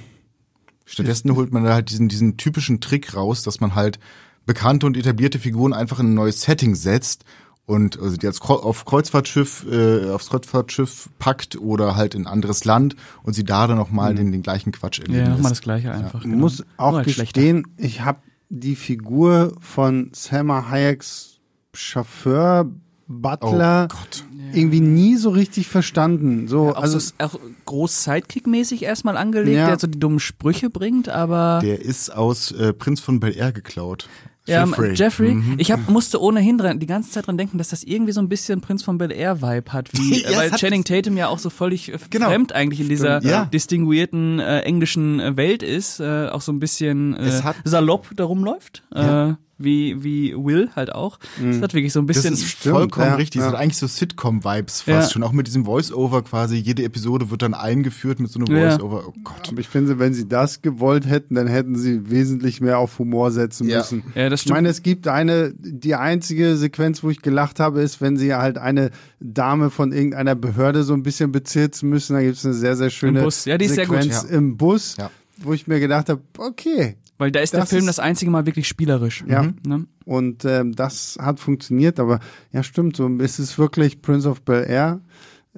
[0.87, 3.99] Stattdessen holt man da halt diesen, diesen typischen Trick raus, dass man halt
[4.47, 7.25] bekannte und etablierte Figuren einfach in ein neues Setting setzt
[7.67, 12.65] und also die als auf Kreuzfahrtschiff, äh, aufs Kreuzfahrtschiff packt oder halt in ein anderes
[12.65, 15.91] Land und sie da dann nochmal den, den gleichen Quatsch erleben Ja, nochmal das gleiche
[15.91, 16.21] einfach.
[16.21, 16.39] Ich genau.
[16.39, 17.25] muss auch Nur schlechter.
[17.25, 21.41] gestehen, ich habe die Figur von Selma Hayeks
[21.75, 22.71] Chauffeur,
[23.09, 24.25] Butler, Oh Gott.
[24.53, 26.49] irgendwie nie so richtig verstanden.
[26.49, 29.67] So, Auch, also so, auch groß Sidekick-mäßig erstmal angelegt, Ja.
[29.67, 33.53] der so die dummen Sprüche bringt, aber Der ist aus äh, Prinz von Bel Air
[33.53, 34.09] geklaut.
[34.49, 34.95] ja, Jeffrey.
[34.95, 35.55] Jeffrey, Mhm.
[35.59, 38.29] ich hab, musste ohnehin dran, die ganze Zeit dran denken, dass das irgendwie so ein
[38.29, 41.17] bisschen Prinz von Bel Air Vibe hat, wie, Ja, äh, weil es hat- Channing Tatum
[41.17, 42.27] ja auch so völlig äh, Genau.
[42.27, 43.45] fremd eigentlich in dieser ja.
[43.47, 48.11] distinguierten äh, englischen äh, Welt ist, äh, auch so ein bisschen äh, Es hat- salopp
[48.17, 49.31] darum läuft, Ja.
[49.31, 51.19] äh, wie, wie Will halt auch.
[51.43, 53.41] Es hat wirklich so ein Das bisschen, ist Stimmt, vollkommen ja, richtig.
[53.41, 53.53] Das ja.
[53.57, 55.11] hat eigentlich so Sitcom-Vibes fast Ja.
[55.13, 55.23] schon.
[55.23, 56.57] Auch mit diesem Voice-Over quasi.
[56.57, 58.71] Jede Episode wird dann eingeführt mit so einem Ja.
[58.71, 59.05] Voice-Over.
[59.09, 59.49] Oh Gott.
[59.51, 63.31] Aber ich finde, wenn sie das gewollt hätten, dann hätten sie wesentlich mehr auf Humor
[63.31, 63.79] setzen Ja.
[63.79, 64.03] müssen.
[64.15, 64.57] Ja, das ich stimmt.
[64.57, 68.59] meine, es gibt eine, die einzige Sequenz, wo ich gelacht habe, ist, wenn sie halt
[68.59, 68.91] eine
[69.21, 72.13] Dame von irgendeiner Behörde so ein bisschen bezirzen müssen.
[72.15, 73.45] Da gibt es eine sehr, sehr schöne Im Bus.
[73.47, 74.37] Ja, die ist sehr gut, Sequenz ja.
[74.37, 75.11] im Bus, Ja.
[75.41, 76.97] Wo ich mir gedacht habe, okay.
[77.19, 79.25] weil da ist der Film ist- das einzige Mal wirklich spielerisch.
[79.29, 79.43] Ja.
[79.45, 79.55] Mhm.
[79.67, 79.87] Ne?
[80.05, 82.21] Und ähm, das hat funktioniert, aber
[82.53, 85.01] ja, stimmt, so es ist wirklich Prince of Bel Air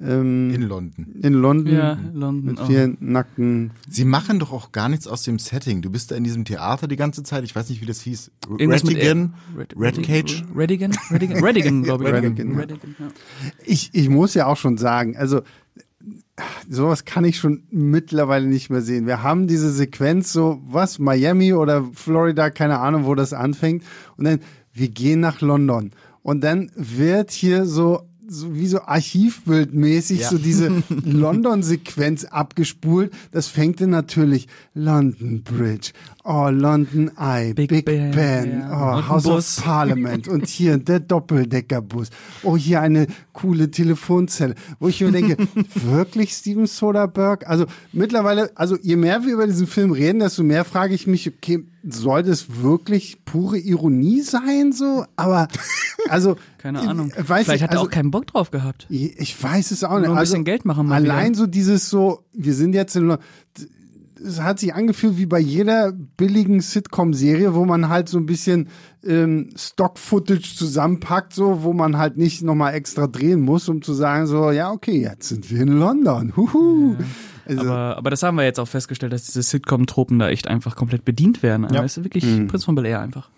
[0.01, 1.05] ähm, In in, London.
[1.21, 2.45] London Ja, London.
[2.45, 5.81] mit vielen nackten Sie machen doch auch gar nichts aus dem Setting.
[5.81, 7.43] Du bist da in diesem Theater die ganze Zeit.
[7.43, 8.31] Ich weiß nicht, wie das hieß.
[8.49, 9.33] Rattigan?
[9.57, 10.43] Red, Red Cage?
[10.55, 10.91] Redigan?
[11.11, 12.13] Redigan, Redigan glaube ich.
[12.13, 12.59] Redigan, ja.
[12.59, 13.07] Redigan, ja.
[13.65, 15.41] Ich, ich muss ja auch schon sagen, also
[16.69, 19.07] sowas kann ich schon mittlerweile nicht mehr sehen.
[19.07, 23.83] Wir haben diese Sequenz so, was, Miami oder Florida, keine Ahnung, wo das anfängt.
[24.17, 24.39] Und dann,
[24.73, 25.91] wir gehen nach London.
[26.21, 30.29] Und dann wird hier so, so wie so archivbildmäßig Ja.
[30.29, 33.11] so diese London-Sequenz abgespult.
[33.31, 35.91] Das fängt dann natürlich London Bridge,
[36.23, 38.97] oh, London Eye, Big, Big Ben, Ben, ja.
[38.99, 39.57] oh, House Bus.
[39.57, 42.09] of Parliament und hier der Doppeldeckerbus.
[42.43, 45.37] Oh, hier eine coole Telefonzelle, wo ich mir denke,
[45.75, 47.45] wirklich Steven Soderbergh?
[47.47, 51.27] Also mittlerweile, also je mehr wir über diesen Film reden, desto mehr frage ich mich,
[51.27, 55.05] okay, soll das wirklich pure Ironie sein so?
[55.15, 55.47] Aber
[56.09, 57.11] also Keine Ahnung.
[57.17, 58.85] ich- Weiß Vielleicht ich, hat er also, auch keinen Bock drauf gehabt.
[58.89, 60.07] ich weiß es auch nicht.
[60.07, 61.39] Nur ein also, bisschen Geld machen mal Allein wieder.
[61.39, 63.17] so dieses so, wir sind jetzt in
[64.23, 68.67] es hat sich angefühlt wie bei jeder billigen Sitcom-Serie, wo man halt so ein bisschen
[69.05, 74.27] ähm, Stock-Footage zusammenpackt, so, wo man halt nicht nochmal extra drehen muss, um zu sagen,
[74.27, 76.33] so, ja, okay, jetzt sind wir in London.
[76.35, 76.95] Huhu.
[77.49, 80.75] Also, Aber, aber das haben wir jetzt auch festgestellt, dass diese Sitcom-Tropen da echt einfach
[80.75, 81.63] komplett bedient werden.
[81.65, 81.81] Also Ja.
[81.81, 82.47] Das ist wirklich Mhm.
[82.47, 83.29] Prinz von Bel Air einfach.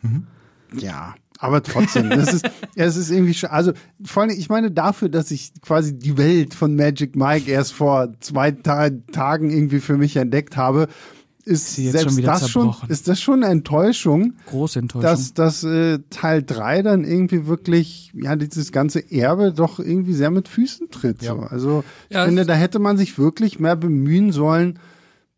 [0.77, 5.09] Ja, aber trotzdem, das ist, es ist irgendwie, sch- also vor allem, ich meine dafür,
[5.09, 9.97] dass ich quasi die Welt von Magic Mike erst vor zwei Ta Tagen irgendwie für
[9.97, 10.87] mich entdeckt habe,
[11.45, 12.89] ist selbst schon das schon, zerbrochen.
[12.89, 15.01] ist das schon eine Enttäuschung, Große Enttäuschung.
[15.09, 20.31] dass, dass äh, Teil drei dann irgendwie wirklich, ja, dieses ganze Erbe doch irgendwie sehr
[20.31, 21.21] mit Füßen tritt.
[21.21, 21.35] Ja.
[21.35, 21.41] So.
[21.41, 24.79] Also ich Ja, finde, da hätte man sich wirklich mehr bemühen sollen,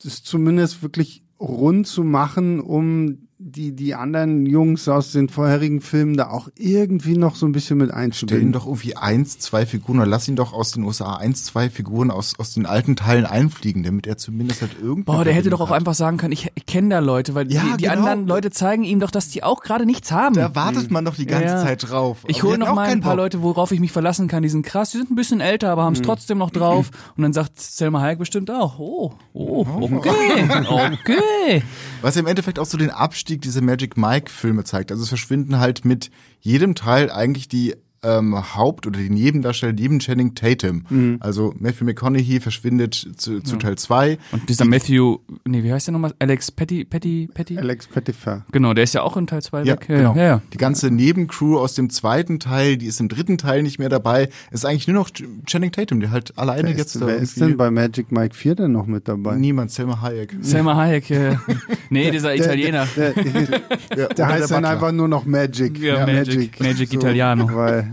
[0.04, 6.16] das zumindest wirklich rund zu machen, um die, die anderen Jungs aus den vorherigen Filmen
[6.16, 8.52] da auch irgendwie noch so ein bisschen mit Stell ihn einzubinden.
[8.54, 12.10] doch irgendwie eins, zwei Figuren oder lass ihn doch aus den USA eins, zwei Figuren
[12.10, 15.04] aus, aus den alten Teilen einfliegen, damit er zumindest halt irgendwie.
[15.04, 17.78] Boah, der hätte doch auch einfach sagen können, ich, kenne da Leute, weil Ja, die,
[17.78, 17.96] die genau.
[17.98, 20.36] anderen Leute zeigen ihm doch, dass die auch gerade nichts haben.
[20.36, 21.62] Da wartet man doch die ganze Ja.
[21.64, 22.24] Zeit drauf.
[22.28, 23.24] Ich hole noch mal ein paar Bock.
[23.24, 24.44] Leute, worauf ich mich verlassen kann.
[24.44, 26.92] Die sind krass, die sind ein bisschen älter, aber haben es trotzdem noch drauf.
[27.18, 31.64] Und dann sagt Selma Hayek bestimmt auch, oh, oh, okay, okay.
[32.02, 34.92] Was im Endeffekt auch so den Abstieg dieser Magic Mike Filme zeigt.
[34.92, 40.00] Also es verschwinden halt mit jedem Teil eigentlich die ähm, Haupt- oder die Nebendarsteller neben
[40.00, 40.86] Channing Tatum.
[40.90, 41.18] Mhm.
[41.20, 44.18] Also Matthew McConaughey verschwindet zu, zu Teil 2.
[44.32, 46.14] Und dieser Matthew, nee, wie heißt der nochmal?
[46.20, 47.58] Alex Petty, Petty, Petty?
[47.58, 48.46] Alex Pettifer.
[48.52, 49.86] Genau, der ist ja auch in Teil 2 Ja, weg.
[49.88, 50.16] genau.
[50.16, 50.42] Ja, ja.
[50.54, 54.30] Die ganze Nebencrew aus dem zweiten Teil, die ist im dritten Teil nicht mehr dabei.
[54.52, 55.10] Ist eigentlich nur noch
[55.46, 58.36] Channing Tatum, der halt alleine Wer, jetzt ist, da wer ist denn bei Magic Mike
[58.36, 59.36] 4 denn noch mit dabei?
[59.36, 60.36] Niemand, Selma Hayek.
[60.42, 61.42] Selma Hayek, ja.
[61.90, 62.88] Nee, dieser Italiener.
[62.98, 65.80] Der, der, Ja, der oder heißt dann einfach nur noch Magic.
[65.80, 66.60] Ja, Magic.
[66.60, 67.50] Magic Italiano.
[67.54, 67.93] Weil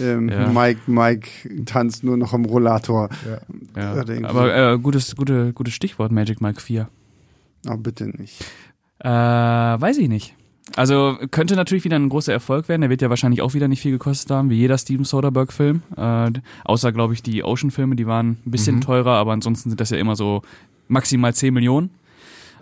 [0.00, 0.48] ähm, Ja.
[0.48, 1.28] Mike, Mike
[1.64, 3.08] tanzt nur noch am Rollator.
[3.76, 3.94] Ja.
[3.94, 6.88] Irgendwie Aber äh, gutes, gute, gutes Stichwort, Magic Mike 4.
[7.66, 8.44] Aber bitte nicht.
[9.00, 10.34] Äh, weiß ich nicht.
[10.74, 12.80] Also könnte natürlich wieder ein großer Erfolg werden.
[12.80, 15.82] Der wird ja wahrscheinlich auch wieder nicht viel gekostet haben, wie jeder Steven Soderbergh-Film.
[15.96, 16.30] Äh,
[16.64, 19.98] außer, glaube ich, die Ocean-Filme, die waren ein bisschen teurer, aber ansonsten sind das ja
[19.98, 20.42] immer so
[20.88, 21.90] maximal 10 Millionen.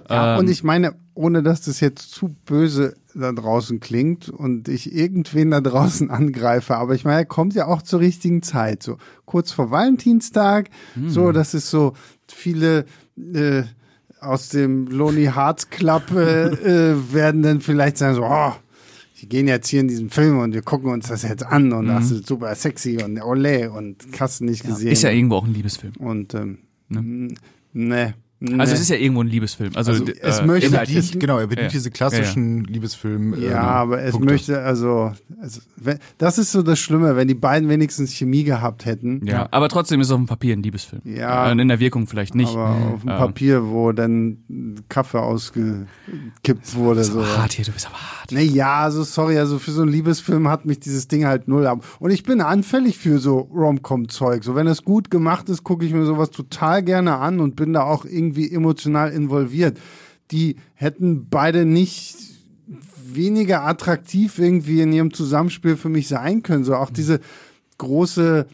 [0.09, 4.69] Ja, Ähm, und ich meine, ohne dass das jetzt zu böse da draußen klingt und
[4.69, 8.83] ich irgendwen da draußen angreife, aber ich meine, er kommt ja auch zur richtigen Zeit,
[8.83, 11.09] so kurz vor Valentinstag, Hm.
[11.11, 11.93] so, das ist so
[12.29, 12.85] viele
[13.17, 13.63] äh,
[14.21, 16.47] aus dem Lonely Hearts Club äh,
[16.93, 18.53] äh, werden dann vielleicht sagen so, oh,
[19.21, 21.87] wir gehen jetzt hier in diesen Film und wir gucken uns das jetzt an und
[21.87, 24.89] das ist super sexy und ole und hast du nicht gesehen.
[24.93, 25.95] Ist ja irgendwo auch ein Liebesfilm.
[25.99, 27.29] und ähm, Ne?
[27.73, 28.15] ne.
[28.45, 28.61] Ne.
[28.61, 29.73] Also es ist ja irgendwo ein Liebesfilm.
[29.75, 30.97] Also, Also, es äh, möchte- inhaltlich.
[31.07, 31.79] bedient, genau, er bedient Ja.
[31.79, 33.35] diese klassischen Liebesfilm.
[33.41, 34.33] Ja, ähm, aber es Punkte.
[34.33, 38.85] möchte, also, also, wenn, das ist so das Schlimme, wenn die beiden wenzukens Chemie gehabt
[38.87, 39.27] hätten.
[39.27, 41.03] Ja, aber trotzdem ist es auf dem Papier ein Liebesfilm.
[41.05, 41.49] Ja.
[41.49, 42.51] Äh, In der Wirkung vielleicht nicht.
[42.55, 43.19] Aber auf dem Ja.
[43.19, 44.39] Papier, wo dann
[44.89, 47.05] Kaffee ausgekippt wurde.
[47.05, 47.25] So.
[47.25, 48.33] Hart hier, du bist aber hart.
[48.33, 51.85] Naja, also sorry, also für so einen Liebesfilm hat mich dieses Ding halt null ab.
[52.01, 54.45] Und ich bin anfällig für so Rom-Com-Zeug.
[54.45, 57.73] So, wenn es gut gemacht ist, gucke ich mir sowas total gerne an und bin
[57.73, 59.79] da auch irgendwie emotional involviert.
[60.31, 62.17] Die hätten beide nicht
[63.07, 66.65] weniger attraktiv irgendwie in ihrem Zusammenspiel für mich sein können.
[66.65, 67.21] So auch diese
[67.79, 68.47] große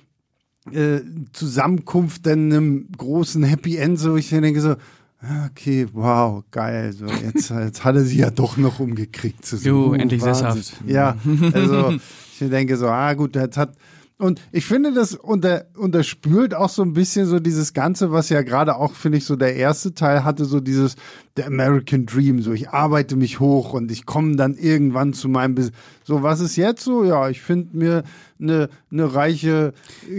[0.73, 1.01] äh,
[1.33, 4.77] Zusammenkunft in einem großen Happy End, so ich denke so,
[5.23, 9.45] ah, okay, wow, geil, so jetzt, jetzt hat er sie ja doch noch umgekriegt.
[9.45, 10.63] So, Jo, uh, endlich Wahnsinn.
[10.63, 10.83] sesshaft.
[10.87, 11.17] Ja,
[11.53, 11.91] also
[12.41, 13.75] ich denke so, ah gut, jetzt hat
[14.21, 18.43] und ich finde, das unter, unterspült auch so ein bisschen so dieses Ganze, was ja
[18.43, 20.97] gerade auch, finde ich, so der erste Teil hatte, so dieses,
[21.37, 25.55] der American Dream, so ich arbeite mich hoch und ich komme dann irgendwann zu meinem,
[25.55, 25.73] Bes
[26.05, 27.05] so was ist jetzt so?
[27.05, 28.03] Ja, ich finde mir
[28.41, 29.73] eine, eine reiche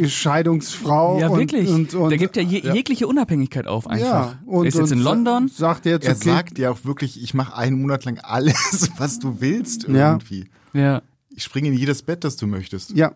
[0.05, 1.19] Scheidungsfrau.
[1.19, 1.69] Ja, und, wirklich.
[1.69, 4.07] Und, und, der gibt ja, je, jegliche Unabhängigkeit auf einfach.
[4.07, 5.47] ja, und, er ist jetzt und in London.
[5.47, 9.19] Sagt jetzt, Er okay, sagt ja auch wirklich, ich mache einen Monat lang alles, was
[9.19, 10.11] du willst Ja.
[10.11, 10.49] irgendwie.
[10.73, 11.01] Ja.
[11.41, 12.91] Ich springe in jedes Bett, das du möchtest.
[12.91, 13.13] Ja,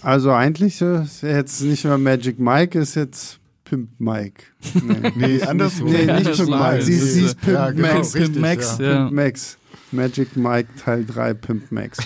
[0.00, 4.42] also eigentlich ist jetzt nicht mehr Magic Mike, ist jetzt Pimp Mike.
[4.72, 5.90] Nee, Nee, andersrum.
[5.92, 8.14] nee Ja, nicht Pimp Mike, sie, ist- sie ist Pimp Ja, genau, Max.
[8.14, 8.84] richtig, Pimp Max, ja.
[8.90, 9.04] ja.
[9.04, 9.58] Pimp Max.
[9.92, 11.98] Magic Mike Teil 3 Pimp Max.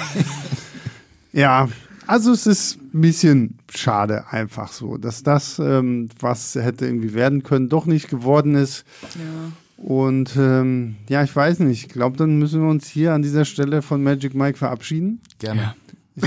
[1.33, 1.69] ja,
[2.09, 7.45] also es ist ein bisschen schade einfach so, dass das, ähm, was hätte irgendwie werden
[7.45, 8.85] können, doch nicht geworden ist.
[9.83, 11.87] Und ähm, ja, ich weiß nicht.
[11.87, 15.21] Ich glaube, dann müssen wir uns hier an dieser Stelle von Magic Mike verabschieden.
[15.39, 15.75] Gerne.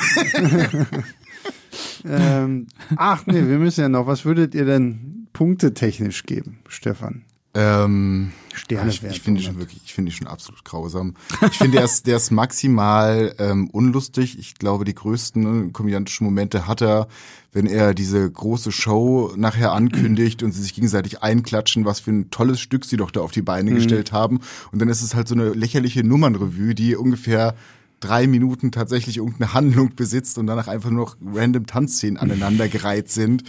[2.07, 4.07] Ähm, ach nee, wir müssen ja noch.
[4.07, 7.23] Was würdet ihr denn punktetechnisch geben, Stefan?
[7.55, 11.15] Ähm, Sterne ich, ich finde ihn schon wirklich, ich finde ihn schon absolut grausam.
[11.41, 14.39] Ich finde, der ist, der ist maximal ähm, unlustig.
[14.39, 17.07] Ich glaube, die größten äh, komödiantischen Momente hat er,
[17.51, 22.29] wenn er diese große Show nachher ankündigt und sie sich gegenseitig einklatschen, was für ein
[22.29, 24.39] tolles Stück sie doch da auf die Beine gestellt haben.
[24.71, 27.55] Und dann ist es halt so eine lächerliche Nummernrevue, die ungefähr
[27.99, 33.43] drei Minuten tatsächlich irgendeine Handlung besitzt und danach einfach nur noch random Tanzszenen aneinandergereiht sind.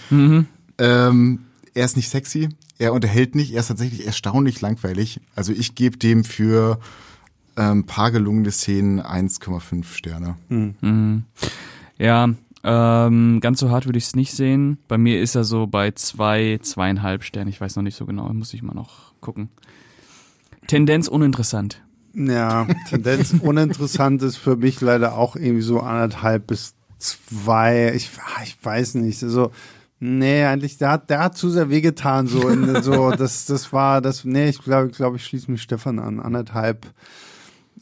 [0.78, 1.45] Ähm,
[1.76, 2.48] er ist nicht sexy,
[2.78, 5.20] er unterhält nicht, er ist tatsächlich erstaunlich langweilig.
[5.34, 6.78] Also ich gebe dem für
[7.56, 10.36] ähm, paar gelungene Szenen 1,5 Sterne.
[11.98, 12.30] Ja,
[12.64, 14.78] ähm, ganz so hart würde ich es nicht sehen.
[14.88, 17.50] Bei mir ist er so bei zwei, zweieinhalb Sternen.
[17.50, 19.50] Ich weiß noch nicht so genau, muss ich mal noch gucken.
[20.66, 21.82] Tendenz uninteressant.
[22.14, 27.92] Ja, Tendenz uninteressant ist für mich leider auch irgendwie so anderthalb bis zwei.
[27.94, 29.22] Ich, ah, ich weiß nicht.
[29.22, 29.52] Also,
[30.00, 34.00] nee, eigentlich, der hat, der hat zu sehr wehgetan, so, in, so, das, das war,
[34.00, 36.20] das, nee, ich glaube, ich glaube, ich schließe mich Stefan an.
[36.20, 36.86] Anderthalb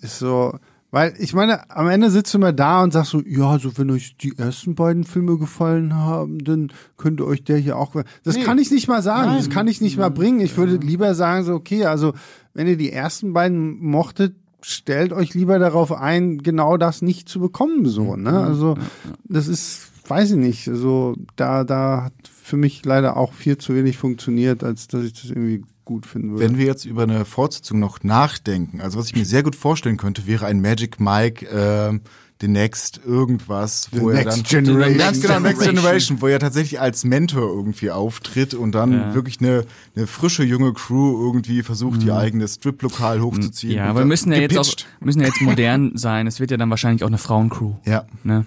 [0.01, 0.59] ist so,
[0.91, 3.91] weil ich meine, am Ende sitzt du mal da und sagst so, ja, also wenn
[3.91, 7.97] euch die ersten beiden Filme gefallen haben, dann könnte euch der hier auch.
[8.23, 8.45] Das Nee.
[8.45, 9.55] kann ich nicht mal sagen, das Nein.
[9.55, 10.39] kann ich nicht mal bringen.
[10.41, 12.13] Ich würde lieber sagen so, okay, also
[12.53, 17.41] wenn ihr die ersten beiden mochtet, stellt euch lieber darauf ein, genau das nicht zu
[17.41, 18.39] bekommen, so, ne?
[18.41, 18.79] Also
[19.25, 23.75] das ist, weiß ich nicht, also da, da hat für mich leider auch viel zu
[23.75, 26.45] wenig funktioniert, als dass ich das irgendwie gut finden würde.
[26.45, 29.97] Wenn wir jetzt über eine Fortsetzung noch nachdenken, also was ich mir sehr gut vorstellen
[29.97, 32.01] könnte, wäre ein Magic Mike ähm,
[32.41, 34.99] The Next irgendwas, wo The er Next dann Generation.
[34.99, 36.21] ganz genau Next Generation.
[36.21, 39.15] Wo er tatsächlich als Mentor irgendwie auftritt und dann Ja.
[39.15, 43.73] wirklich eine, eine frische junge Crew irgendwie versucht, ihr eigenes Strip-Lokal hochzuziehen.
[43.75, 43.79] Mhm.
[43.79, 44.87] Ja, aber wir müssen ja jetzt gepitcht.
[45.01, 46.27] auch müssen ja jetzt modern sein.
[46.27, 47.75] Es wird ja dann wahrscheinlich auch eine Frauencrew.
[47.85, 48.45] Ja, Ne?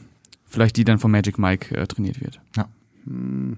[0.47, 2.39] Vielleicht die dann von Magic Mike äh, trainiert wird.
[2.55, 2.67] ja.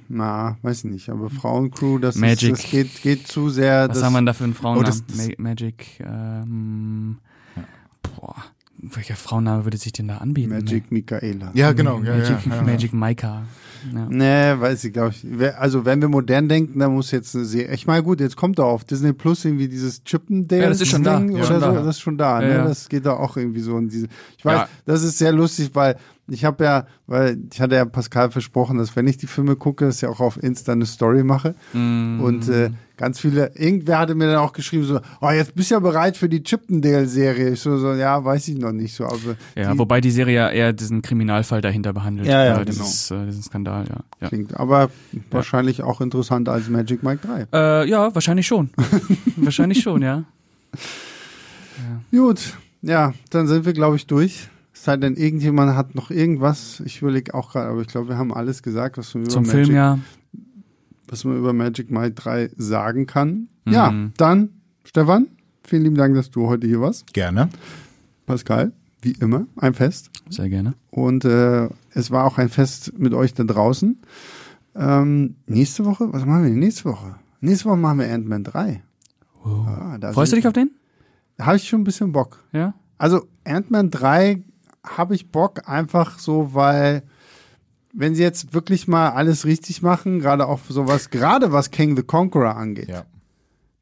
[0.08, 2.52] Na, weiß ich nicht, aber Frauencrew, das, Magic.
[2.54, 3.90] Ist, das geht, geht zu sehr.
[3.90, 4.84] Was das, haben wir denn da für einen Frauennamen?
[4.84, 7.18] Oh, das- das- Ma Magic, ähm,
[8.04, 8.36] boah,
[8.78, 10.52] welcher Frauenname würde sich denn da anbieten?
[10.52, 11.50] Magic Michaela.
[11.56, 12.00] Ja, genau.
[12.04, 12.62] Ja, Magic, ja, ja.
[12.62, 13.42] Magic Maika.
[13.94, 14.08] Ja.
[14.10, 15.26] Nee, weiß ich, glaube ich.
[15.58, 17.74] Also, wenn wir modern denken, dann muss jetzt eine Serie.
[17.74, 20.64] Ich meine, gut, jetzt kommt da auf Disney Plus irgendwie dieses Chippendale.
[20.64, 21.18] Ja, das ist schon da.
[21.20, 21.66] Ding Ja, oder schon so.
[21.66, 21.74] da.
[21.74, 22.54] Das ist schon da, Ja, ne?
[22.56, 22.64] ja.
[22.66, 24.08] Das geht da auch irgendwie so in diese.
[24.38, 24.70] Ich weiß, Ja.
[24.86, 25.96] das ist sehr lustig, weil
[26.28, 29.86] ich habe ja, weil ich hatte ja Pascal versprochen, dass wenn ich die Filme gucke,
[29.86, 31.56] dass ich auch auf Insta eine Story mache.
[31.74, 32.22] Mm.
[32.22, 32.70] Und äh,
[33.00, 36.18] ganz viele, irgendwer hatte mir dann auch geschrieben, so, oh, jetzt bist du ja bereit
[36.18, 37.52] für die Chippendale-Serie.
[37.52, 39.06] Ich so, so, ja, weiß ich noch nicht so.
[39.06, 39.18] Aber
[39.56, 42.28] Ja, die wobei die Serie ja eher diesen Kriminalfall dahinter behandelt.
[42.28, 44.02] Ja, ja, äh, dieses, äh, diesen Skandal, ja.
[44.20, 44.28] ja.
[44.28, 44.90] klingt aber
[45.32, 47.48] wahrscheinlich auch interessanter als Magic Mike 3.
[47.54, 48.70] Äh, ja, wahrscheinlich schon.
[49.38, 50.26] wahrscheinlich schon, ja.
[52.12, 54.50] Gut, ja, dann sind wir, glaube ich, durch.
[54.74, 56.82] Es sei denn, irgendjemand hat noch irgendwas.
[56.86, 59.66] Ich überlege auch gerade, aber ich glaube, wir haben alles gesagt, was über Zum Magic,
[59.66, 60.00] Film ja.
[61.10, 63.50] Was man über Magic Mike 3 sagen kann.
[63.66, 63.74] Mhm.
[63.74, 64.50] Ja, dann,
[64.84, 65.28] Stefan,
[65.64, 67.14] vielen lieben Dank, dass du heute hier warst.
[67.14, 67.50] Gerne.
[68.26, 70.12] Pascal, wie immer, ein Fest.
[70.30, 70.76] Sehr gerne.
[70.92, 73.98] Und äh, es war auch ein Fest mit euch da draußen.
[74.76, 77.16] Ähm, nächste Woche, was machen wir denn nächste Woche?
[77.42, 78.84] Nächste Woche machen wir Ant-Man 3.
[79.44, 79.68] Wow.
[79.68, 80.72] Ah, Freust du dich auf den?
[81.40, 82.44] Habe ich schon ein bisschen Bock.
[82.52, 82.74] Ja.
[82.98, 84.44] Also Ant-Man 3
[84.86, 87.04] habe ich Bock einfach so, weil
[87.94, 92.04] wenn sie jetzt wirklich mal alles richtig machen, gerade auch sowas, gerade was King the
[92.04, 93.06] Conqueror angeht, Ja.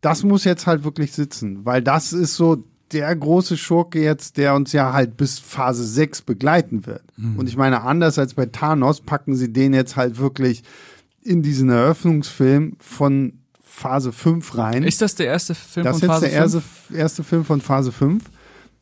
[0.01, 4.55] das muss jetzt halt wirklich sitzen, weil das ist so der große Schurke jetzt, der
[4.55, 7.03] uns ja halt bis Phase 6 begleiten wird.
[7.35, 10.63] Und ich meine, anders als bei Thanos packen sie den jetzt halt wirklich
[11.21, 14.83] in diesen Eröffnungsfilm von Phase 5 rein.
[14.83, 16.97] Ist das der erste Film Das ist von Phase der erste, 5?
[16.97, 18.23] erste Film von Phase 5.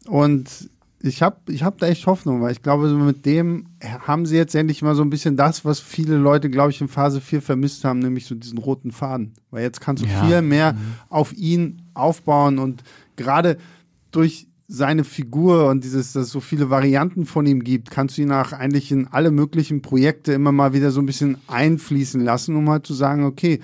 [0.05, 0.69] Und
[1.05, 3.67] ich habe ich hab da echt Hoffnung, weil ich glaube, mit dem
[4.07, 6.87] haben sie jetzt endlich mal so ein bisschen das, was viele Leute, glaube ich, in
[6.87, 9.33] Phase 4 vermisst haben, nämlich so diesen roten Faden.
[9.51, 10.23] Weil jetzt kannst du Ja.
[10.23, 10.27] Mhm.
[10.27, 10.75] viel mehr
[11.09, 12.83] auf ihn aufbauen und
[13.15, 13.57] gerade
[14.11, 18.23] durch seine Figur und dieses, dass es so viele Varianten von ihm gibt, kannst du
[18.23, 22.55] ihn auch eigentlich in alle möglichen Projekte immer mal wieder so ein bisschen einfließen lassen,
[22.55, 23.59] um halt zu sagen, okay,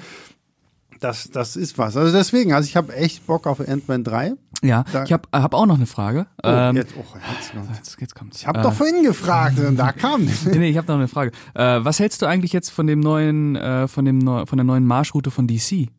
[1.02, 1.98] das, das ist was.
[1.98, 4.34] Also deswegen, also ich habe echt Bock auf Ant-Man 3.
[4.64, 6.28] Ja, Da- ich habe hab auch noch eine Frage.
[6.44, 7.70] Oh, ähm, jetzt, oh, jetzt kommt's.
[7.78, 8.38] jetzt, jetzt kommt's.
[8.42, 11.08] Ich habe Äh, doch vorhin gefragt und da kam Nee, nee, ich habe noch eine
[11.08, 11.32] Frage.
[11.56, 14.64] Äh, was hältst du eigentlich jetzt von dem neuen, äh, von dem neu, von der
[14.64, 15.90] neuen Marschroute von DC?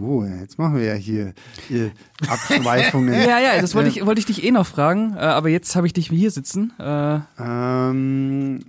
[0.00, 1.32] Oh, jetzt machen wir ja hier,
[1.68, 1.92] hier
[2.28, 3.14] Abschweifungen.
[3.26, 5.86] Ja, ja, das wollte ich, wollte ich dich eh noch fragen, äh, aber jetzt habe
[5.86, 6.72] ich dich hier sitzen.
[6.78, 8.60] Äh, Ähm,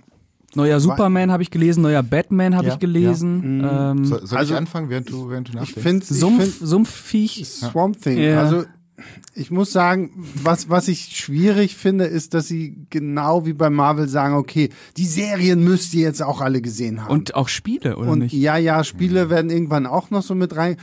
[0.54, 3.60] neuer Superman habe ich gelesen, neuer Batman habe Ja, ich gelesen.
[3.62, 3.90] ja.
[3.92, 5.82] Ähm, Soll, soll Also, ich anfangen, während du, während du ich nachdenkst?
[5.82, 7.46] finde Sumpf, ich find Sumpfviech.
[7.46, 8.18] Swamp Thing.
[8.18, 8.40] Ja.
[8.42, 8.64] Also
[9.34, 10.10] ich muss sagen,
[10.42, 15.04] was, was ich schwierig finde, ist, dass sie genau wie bei Marvel sagen, okay, die
[15.06, 17.12] Serien müsst ihr jetzt auch alle gesehen haben.
[17.12, 18.32] Und auch Spiele, oder Und nicht?
[18.32, 20.76] ja, ja, Spiele werden irgendwann auch noch so mit rein.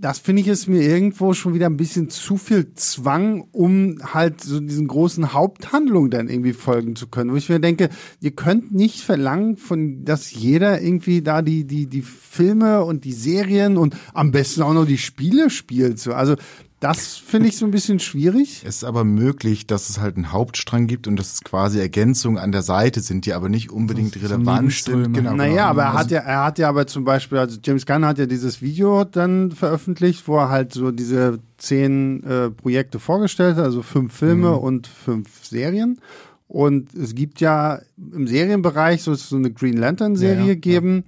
[0.00, 4.40] Das finde ich ist mir irgendwo schon wieder ein bisschen zu viel Zwang, um halt
[4.40, 7.32] so diesen großen Haupthandlung dann irgendwie folgen zu können.
[7.32, 7.88] Wo ich mir denke,
[8.20, 13.12] ihr könnt nicht verlangen von, dass jeder irgendwie da die, die, die Filme und die
[13.12, 15.98] Serien und am besten auch noch die Spiele spielt.
[15.98, 16.12] So.
[16.12, 16.36] Also,
[16.80, 18.62] das finde ich so ein bisschen schwierig.
[18.64, 22.38] Es ist aber möglich, dass es halt einen Hauptstrang gibt und dass es quasi Ergänzungen
[22.38, 24.54] an der Seite sind, die aber nicht unbedingt so relevant sind.
[24.94, 25.10] Nebenströme.
[25.10, 25.62] Genau, Naja, genau.
[25.64, 28.18] aber er Also- hat ja, er hat ja aber zum Beispiel, also James Gunn hat
[28.18, 33.64] ja dieses Video dann veröffentlicht, wo er halt so diese zehn äh, Projekte vorgestellt hat,
[33.64, 35.98] also fünf Filme und fünf Serien.
[36.46, 37.80] Und es gibt ja
[38.12, 41.04] im Serienbereich so, so eine Green Lantern Serie Ja, ja, geben,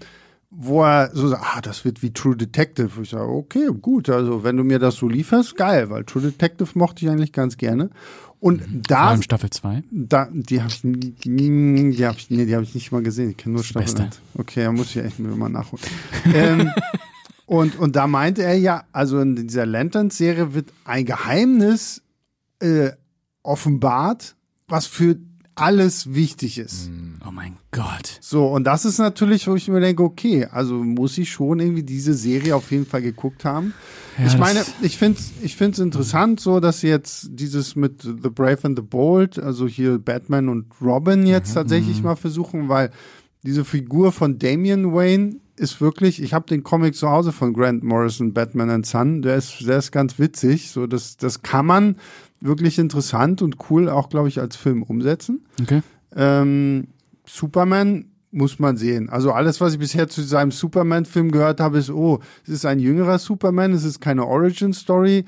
[0.51, 2.91] wo er so sagt, ah, das wird wie True Detective.
[2.97, 6.23] Wo ich sage, okay, gut, also wenn du mir das so lieferst, geil, weil True
[6.23, 7.91] Detective mochte ich eigentlich ganz gerne.
[8.41, 9.85] Und Vor da allem Staffel 2.
[9.91, 13.31] da, die habe ich, die hab ich, nee, die hab ich nicht mal gesehen.
[13.31, 14.03] Ich kenne nur Staffel Beste.
[14.03, 14.21] 1.
[14.39, 15.85] Okay, da muss ich echt mal nachholen.
[16.35, 16.71] ähm,
[17.47, 22.03] und, und da meinte er ja, also in dieser Lanterns-Serie wird ein Geheimnis
[22.61, 22.91] äh,
[23.43, 24.37] offenbart,
[24.67, 25.17] was für
[25.61, 26.91] alles wichtig ist.
[27.27, 28.19] Oh mein Gott.
[28.21, 31.83] So, und das ist natürlich, wo ich mir denke, okay, also muss ich schon irgendwie
[31.83, 33.75] diese Serie auf jeden Fall geguckt haben.
[34.19, 38.03] Ja, ich meine, ich finde es ich find's interessant, so dass sie jetzt dieses mit
[38.03, 42.91] The Brave and the Bold, also hier Batman und Robin jetzt tatsächlich mal versuchen, weil
[43.43, 47.83] diese Figur von Damian Wayne ist wirklich, ich habe den Comic zu Hause von Grant
[47.83, 51.97] Morrison, Batman and Son, der ist, der ist ganz witzig, so das, das kann man
[52.41, 55.45] wirklich interessant und cool auch, glaube ich, als Film umsetzen.
[55.61, 55.83] Okay.
[56.15, 56.89] Ähm,
[57.27, 59.09] Superman muss man sehen.
[59.09, 62.79] Also alles, was ich bisher zu seinem Superman-Film gehört habe, ist, oh, es ist ein
[62.79, 65.25] jüngerer Superman, es ist keine Origin-Story.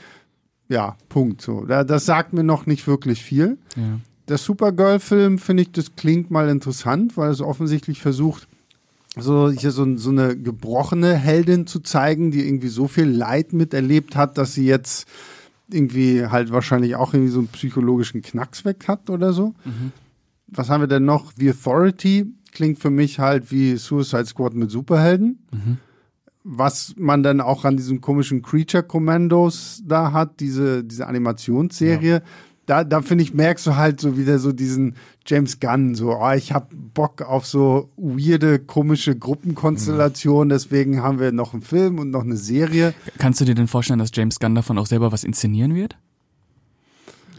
[0.69, 1.43] Ja, Punkt.
[1.43, 3.59] So, da, das sagt mir noch nicht wirklich viel.
[3.77, 3.99] Ja.
[4.29, 8.47] Der Supergirl-Film finde ich, das klingt mal interessant, weil es offensichtlich versucht,
[9.17, 14.17] so hier so, so eine gebrochene Heldin zu zeigen, die irgendwie so viel Leid miterlebt
[14.17, 15.07] hat, dass sie jetzt
[15.75, 19.55] irgendwie halt wahrscheinlich auch irgendwie so einen psychologischen Knacks weg hat oder so.
[20.47, 21.33] Was haben wir denn noch?
[21.37, 25.39] The Authority klingt für mich halt wie Suicide Squad mit Superhelden.
[26.45, 32.23] Was man dann auch an diesen komischen Creature Commandos da hat, diese, diese Animationsserie.
[32.67, 34.95] Da, da finde ich, merkst du halt so wieder so diesen
[35.27, 41.33] James Gunn, so, oh, ich hab Bock auf so weirde, komische Gruppenkonstellationen, deswegen haben wir
[41.33, 42.95] noch einen Film und noch eine Serie.
[43.19, 45.97] Kannst du dir denn vorstellen, dass James Gunn davon auch selber was inszenieren wird?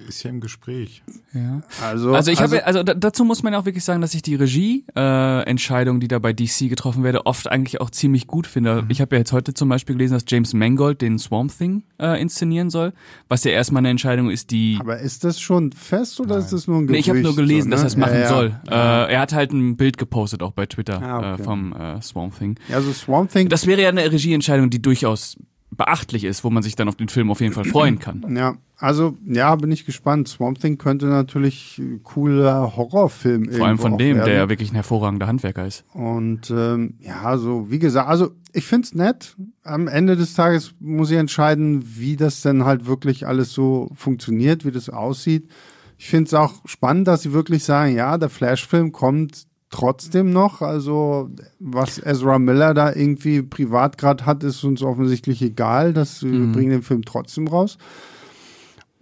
[0.07, 1.01] Ist ja im Gespräch.
[1.33, 1.61] Ja.
[1.83, 4.35] Also, Also ich habe, also da, dazu muss man auch wirklich sagen, dass ich die
[4.35, 8.85] Regie-Entscheidung, die da bei DC getroffen werde, oft eigentlich auch ziemlich gut finde.
[8.89, 12.21] Ich habe ja jetzt heute zum Beispiel gelesen, dass James Mangold den Swamp Thing äh,
[12.21, 12.93] inszenieren soll,
[13.29, 16.67] was ja erstmal eine Entscheidung ist, die aber ist das schon fest oder ist das
[16.67, 16.99] nur ein Nee, Gerücht?
[17.05, 17.85] ich habe nur gelesen, so, dass ne?
[17.85, 18.27] er es machen ja, ja.
[18.29, 18.59] soll.
[18.69, 21.41] Äh, er hat halt ein Bild gepostet auch bei Twitter Ah, okay.
[21.41, 22.57] äh, vom äh, Swamp Thing.
[22.69, 23.49] Ja, so Swamp Thing.
[23.49, 25.37] Das wäre ja eine Regieentscheidung, die durchaus
[25.76, 28.26] beachtlich ist, wo man sich dann auf den Film auf jeden Fall freuen kann.
[28.36, 30.28] ja, also ja, bin ich gespannt.
[30.28, 34.26] Swamp Thing könnte natürlich ein cooler Horrorfilm Vor allem von dem, werden.
[34.26, 35.86] der ja wirklich ein hervorragender Handwerker ist.
[35.93, 39.36] Und ähm, ja, so wie gesagt, also ich find's nett.
[39.63, 44.65] Am Ende des Tages muss ich entscheiden, wie das denn halt wirklich alles so funktioniert,
[44.65, 45.49] wie das aussieht.
[45.97, 50.61] Ich find's auch spannend, dass sie wirklich sagen, ja, der Flash-Film kommt trotzdem noch.
[50.61, 55.93] Also was Ezra Miller da irgendwie privat gerade hat, ist uns offensichtlich egal.
[55.93, 57.78] Das wir bringen den Film trotzdem raus.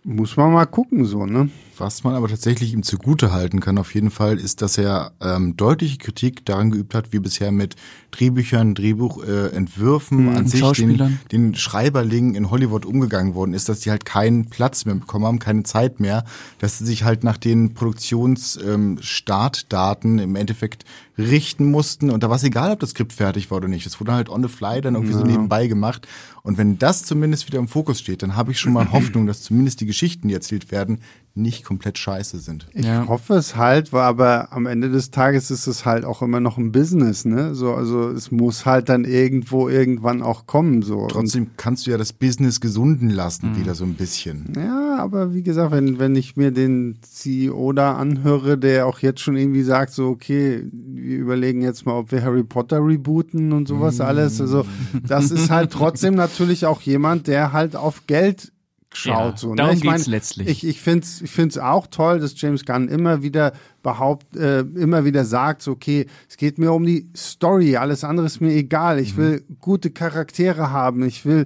[0.03, 1.49] Muss man mal gucken, so, ne?
[1.81, 5.57] Was man aber tatsächlich ihm zugute halten kann, auf jeden Fall, ist, dass er ähm,
[5.57, 7.75] deutliche Kritik daran geübt hat, wie bisher mit
[8.11, 13.79] Drehbüchern, Drehbuchentwürfen äh, Entwürfen an sich den, den Schreiberlingen in Hollywood umgegangen worden ist, dass
[13.79, 16.23] die halt keinen Platz mehr bekommen haben, keine Zeit mehr,
[16.59, 20.85] dass sie sich halt nach den Produktionsstartdaten ähm, im Endeffekt
[21.17, 22.09] richten mussten.
[22.09, 23.85] Und da war es egal, ob das Skript fertig war oder nicht.
[23.85, 26.07] Es wurde halt on the fly dann irgendwie so nebenbei gemacht.
[26.43, 29.41] Und wenn das zumindest wieder im Fokus steht, dann habe ich schon mal Hoffnung, dass
[29.41, 30.99] zumindest die Geschichten, die erzählt werden,
[31.33, 32.67] nicht komplett scheiße sind.
[32.73, 33.07] Ich Ja.
[33.07, 36.57] hoffe es halt, war aber am Ende des Tages ist es halt auch immer noch
[36.57, 37.55] ein Business, ne?
[37.55, 41.07] So, also es muss halt dann irgendwo irgendwann auch kommen, so.
[41.07, 44.51] Trotzdem kannst du ja das Business gesunden lassen, wieder so ein bisschen.
[44.57, 49.21] Ja, aber wie gesagt, wenn, wenn ich mir den CEO da anhöre, der auch jetzt
[49.21, 53.67] schon irgendwie sagt, so, okay, wir überlegen jetzt mal, ob wir Harry Potter rebooten und
[53.69, 54.41] sowas alles.
[54.41, 54.65] Also,
[55.07, 58.51] das ist halt trotzdem natürlich auch jemand, der halt auf Geld
[58.93, 59.33] schaut.
[59.33, 59.55] Ja, so, ne?
[59.57, 60.47] darum ich mein, geht's letztlich.
[60.47, 64.59] Ich, ich finde es ich find's auch toll, dass James Gunn immer wieder behaupt, äh,
[64.59, 68.53] immer wieder sagt, so, okay, es geht mir um die Story, alles andere ist mir
[68.53, 68.99] egal.
[68.99, 71.45] Ich will gute Charaktere haben, ich will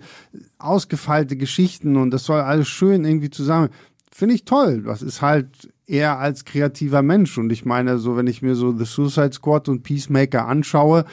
[0.57, 3.69] ausgefeilte Geschichten und das soll alles schön irgendwie zusammen.
[4.11, 4.83] Finde ich toll.
[4.83, 7.37] Das ist halt er als kreativer Mensch.
[7.37, 11.05] Und ich meine, so, wenn ich mir so The Suicide Squad und Peacemaker anschaue,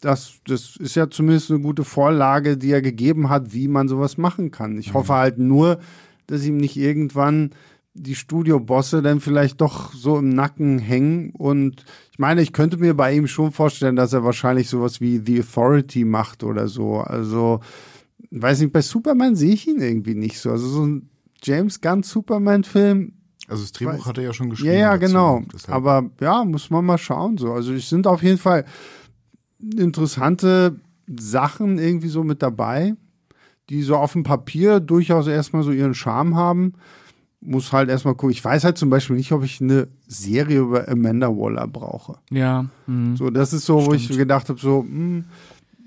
[0.00, 4.16] das, das ist ja zumindest eine gute Vorlage, die er gegeben hat, wie man sowas
[4.18, 4.78] machen kann.
[4.78, 5.78] Ich hoffe halt nur,
[6.26, 7.50] dass ihm nicht irgendwann
[7.94, 11.30] die Studiobosse dann vielleicht doch so im Nacken hängen.
[11.36, 15.18] Und ich meine, ich könnte mir bei ihm schon vorstellen, dass er wahrscheinlich sowas wie
[15.24, 16.98] The Authority macht oder so.
[16.98, 17.60] Also,
[18.30, 20.50] weiß nicht, bei Superman sehe ich ihn irgendwie nicht so.
[20.50, 21.10] Also so ein
[21.42, 23.12] James Gunn Superman-Film,
[23.48, 24.72] Also das Drehbuch Weiß- hat er ja schon geschrieben.
[24.72, 25.06] ja, ja, dazu.
[25.06, 25.42] genau.
[25.52, 27.38] Deshalb- Aber ja, muss man mal schauen.
[27.38, 27.52] So.
[27.52, 28.64] Also es sind auf jeden Fall
[29.76, 30.76] interessante
[31.08, 32.94] Sachen irgendwie so mit dabei,
[33.68, 36.74] die so auf dem Papier durchaus erstmal so ihren Charme haben.
[37.42, 38.32] Muss halt erstmal gucken.
[38.32, 42.18] Ich weiß halt zum Beispiel nicht, ob ich eine Serie über Amanda Waller brauche.
[42.30, 42.66] Ja.
[42.86, 43.16] hm.
[43.16, 45.24] So, das ist so, wo ich gedacht habe, so, hm,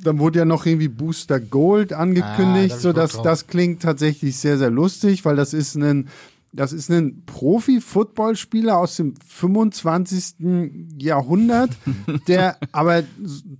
[0.01, 2.73] dann wurde ja noch irgendwie Booster Gold Ah, angekündigt.
[2.75, 3.21] ich so, Bock das, drauf.
[3.23, 6.07] das klingt tatsächlich sehr, sehr lustig, weil das ist ein,
[6.53, 10.35] das ist ein Profi-Footballspieler aus dem 25.
[10.99, 11.71] Jahrhundert,
[12.27, 13.03] der aber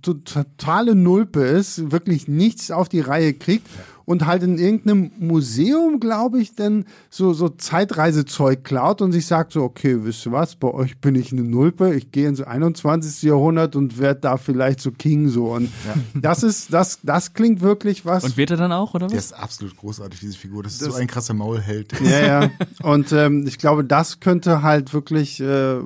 [0.02, 3.66] totale Nulpe ist, wirklich nichts auf die Reihe kriegt
[4.04, 9.52] und halt in irgendeinem Museum, glaube ich, denn so, so Zeitreisezeug klaut und sich sagt
[9.52, 13.22] so, okay, wisst ihr was, bei euch bin ich eine Nulpe, ich gehe ins 21.
[13.22, 15.54] Jahrhundert und werde da vielleicht so King so.
[15.54, 15.70] Und
[16.14, 18.24] das ist, das, das klingt wirklich was.
[18.24, 19.26] Und wird er dann auch, oder Der was?
[19.26, 20.62] ist absolut großartig, diese Figur.
[20.62, 21.92] Das ist so ein krasser Maulheld.
[22.00, 22.50] Ja, ja.
[22.82, 25.78] Und ähm, ich glaube, das könnte halt wirklich äh,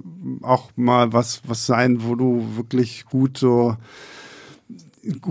[0.43, 3.77] auch mal was, was sein, wo du wirklich gut so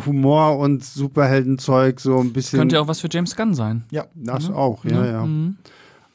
[0.06, 2.60] Humor und Superheldenzeug so ein bisschen.
[2.60, 3.84] Könnte ja auch was für James Gunn sein.
[3.92, 4.06] Ja.
[4.16, 5.28] das auch, ja, ja.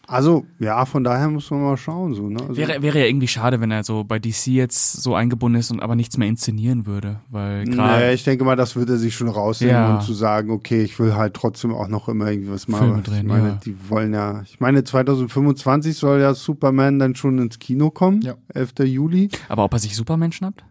[0.09, 2.41] Also, ja, von daher muss man mal schauen, so, ne?
[2.41, 5.71] Also, Wäre, wäre ja irgendwie schade, wenn er so bei DC jetzt so eingebunden ist
[5.71, 7.21] und aber nichts mehr inszenieren würde.
[7.31, 8.05] Weil gerade.
[8.07, 9.95] Nee, ich denke mal, das würde er sich schon rausnehmen Ja.
[9.95, 13.03] und zu sagen, okay, ich will halt trotzdem auch noch immer irgendwie was Filme machen.
[13.05, 13.61] drehen, ich meine, ja.
[13.65, 18.35] die wollen ja, ich meine, 2025 soll ja Superman dann schon ins Kino kommen, Ja.
[18.53, 18.73] 11.
[18.85, 19.29] Juli.
[19.49, 20.65] Aber ob er sich Superman schnappt?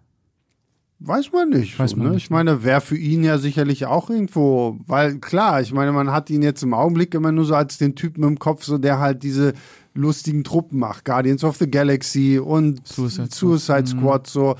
[1.04, 1.80] Weiß man nicht.
[1.80, 2.14] Weiß so, man ne?
[2.14, 6.12] nicht, Ich meine, wäre für ihn ja sicherlich auch irgendwo, weil klar, ich meine, man
[6.12, 9.00] hat ihn jetzt im Augenblick immer nur so als den Typen im Kopf, so der
[9.00, 9.54] halt diese
[9.96, 13.94] lustigen Truppen macht, Guardians of the Galaxy und Suicide Suicide, Squad.
[13.96, 14.00] Mhm.
[14.00, 14.56] Squad, so.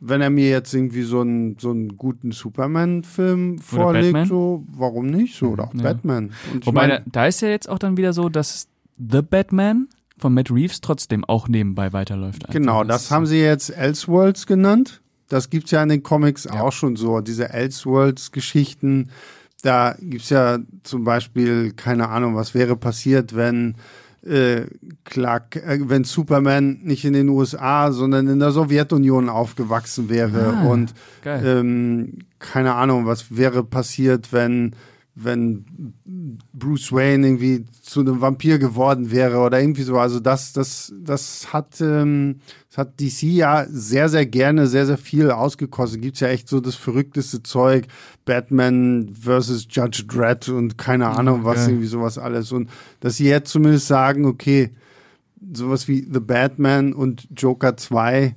[0.00, 4.28] Wenn er mir jetzt irgendwie so einen, so einen guten Superman-Film vorlegt, Batman.
[4.28, 5.36] so, warum nicht?
[5.36, 5.82] So, oder auch Ja.
[5.82, 6.32] Batman.
[6.52, 8.68] Und ich Wobei, meine, da, da ist ja jetzt auch dann wieder so, dass
[8.98, 12.48] The Batman von Matt Reeves trotzdem auch nebenbei weiterläuft.
[12.50, 15.00] Genau, das haben sie jetzt Elseworlds genannt.
[15.28, 16.60] Das gibt's ja in den Comics Ja.
[16.62, 19.10] auch schon so, diese Elseworlds-Geschichten.
[19.62, 23.74] Da gibt's ja zum Beispiel, keine Ahnung, was wäre passiert, wenn
[24.26, 24.62] äh,
[25.04, 30.54] Clark, äh, wenn Superman nicht in den USA, sondern in der Sowjetunion aufgewachsen wäre.
[30.58, 30.92] Ah, Und
[31.44, 34.74] ähm, keine Ahnung, was wäre passiert, wenn
[35.20, 35.64] wenn
[36.52, 39.98] Bruce Wayne irgendwie zu einem Vampir geworden wäre oder irgendwie so.
[39.98, 42.36] Also das, das, das hat, ähm,
[42.68, 46.02] das hat DC ja sehr, sehr gerne, sehr, sehr viel ausgekostet.
[46.02, 47.86] Gibt's ja echt so das verrückteste Zeug,
[48.24, 51.70] Batman versus Judge Dredd und keine Ahnung was, geil.
[51.70, 52.52] irgendwie sowas alles.
[52.52, 54.70] Und dass sie jetzt zumindest sagen, okay,
[55.52, 58.34] sowas wie The Batman und Joker 2 f-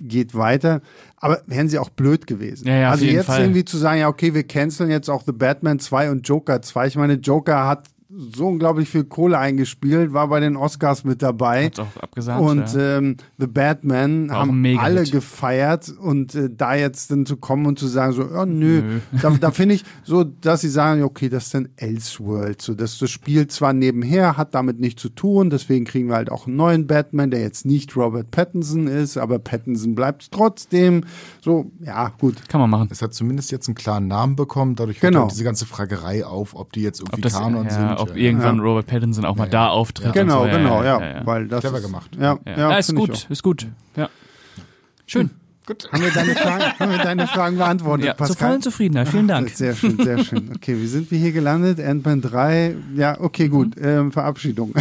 [0.00, 0.80] geht weiter.
[1.16, 2.66] Aber wären sie auch blöd gewesen.
[2.66, 3.40] Ja, ja, also jetzt Fall.
[3.40, 6.86] irgendwie zu sagen, ja, okay, wir canceln jetzt auch The Batman 2 und Joker 2.
[6.88, 7.88] Ich meine, Joker hat
[8.34, 11.66] so unglaublich viel Kohle eingespielt, war bei den Oscars mit dabei.
[11.66, 12.40] Hat's auch abgesagt.
[12.40, 12.98] Und ja.
[12.98, 17.78] ähm, The Batman War haben alle gefeiert und äh, da jetzt dann zu kommen und
[17.78, 19.00] zu sagen so, ja nö, Nö.
[19.20, 22.98] da, da finde ich so, dass sie sagen, okay, das ist dann Elseworld, so dass
[22.98, 26.56] das spielt zwar nebenher, hat damit nichts zu tun, deswegen kriegen wir halt auch einen
[26.56, 31.04] neuen Batman, der jetzt nicht Robert Pattinson ist, aber Pattinson bleibt trotzdem.
[31.40, 32.48] So, ja, gut.
[32.48, 32.88] Kann man machen.
[32.90, 35.20] Es hat zumindest jetzt einen klaren Namen bekommen, dadurch Genau.
[35.20, 38.01] hört auch diese ganze Fragerei auf, ob die jetzt irgendwie Ob, das, Kanon ja, sind.
[38.02, 40.12] Ob irgendwann Robert Pattinson auch mal da auftritt.
[40.12, 40.46] Genau, so.
[40.46, 41.26] Ja, genau, ja, ja, ja.
[41.26, 42.10] weil das Clever ist, gemacht.
[42.18, 43.30] Ja, Ja, ja, ist gut, auch.
[43.30, 43.66] ist gut.
[43.96, 44.08] Ja.
[45.06, 45.30] Schön.
[45.64, 45.88] Gut.
[45.92, 48.48] Haben wir deine Fragen, haben wir deine Fragen beantwortet, Ja, zur Pascal?
[48.48, 49.08] vollen Zufriedenheit.
[49.08, 49.48] Vielen Dank.
[49.50, 50.50] Sehr schön, sehr schön.
[50.56, 51.78] Okay, wie sind wir hier gelandet?
[51.78, 52.74] Ant-Man 3.
[52.96, 53.76] Ja, okay, gut.
[53.76, 53.84] Mhm.
[53.84, 54.74] Ähm, Verabschiedung.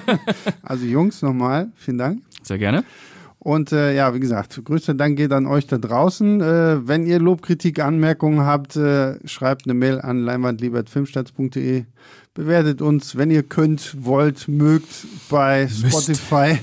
[0.62, 2.22] also Jungs, nochmal, vielen Dank.
[2.42, 2.84] Sehr gerne.
[3.38, 6.40] Und äh, ja, wie gesagt, größter Dank geht an euch da draußen.
[6.40, 11.84] Äh, wenn ihr Lob, Kritik, Anmerkungen habt, äh, schreibt eine Mail an leinwandliebertfilmstarts.de.
[12.34, 16.58] Bewertet uns, wenn ihr könnt, wollt, mögt bei Spotify,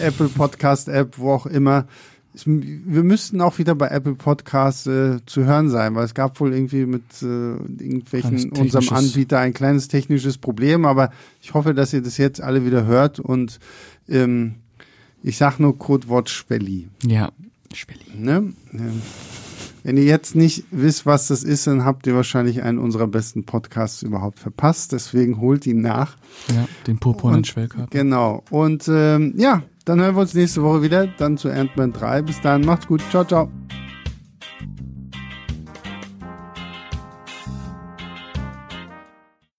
[0.00, 1.86] Apple Podcast App, wo auch immer.
[2.34, 6.52] Wir müssten auch wieder bei Apple Podcasts äh, zu hören sein, weil es gab wohl
[6.52, 12.02] irgendwie mit äh, irgendwelchen unserem Anbieter ein kleines technisches Problem, aber ich hoffe, dass ihr
[12.02, 13.60] das jetzt alle wieder hört und
[14.08, 14.56] ähm,
[15.22, 16.88] ich sag nur Codewort Schwelli.
[17.04, 17.30] Ja.
[17.72, 18.06] Schwelli.
[18.16, 18.52] Ne?
[18.72, 19.02] Ähm,
[19.82, 23.44] Wenn ihr jetzt nicht wisst, was das ist, dann habt ihr wahrscheinlich einen unserer besten
[23.44, 24.92] Podcasts überhaupt verpasst.
[24.92, 26.16] Deswegen holt ihn nach.
[26.54, 27.88] Ja, den purpurnen Schwellkörper.
[27.90, 28.44] Genau.
[28.50, 31.06] Und ähm, ja, dann hören wir uns nächste Woche wieder.
[31.06, 32.22] Dann zu Ant-Man 3.
[32.22, 32.62] Bis dann.
[32.64, 33.02] Macht's gut.
[33.10, 33.50] Ciao, ciao.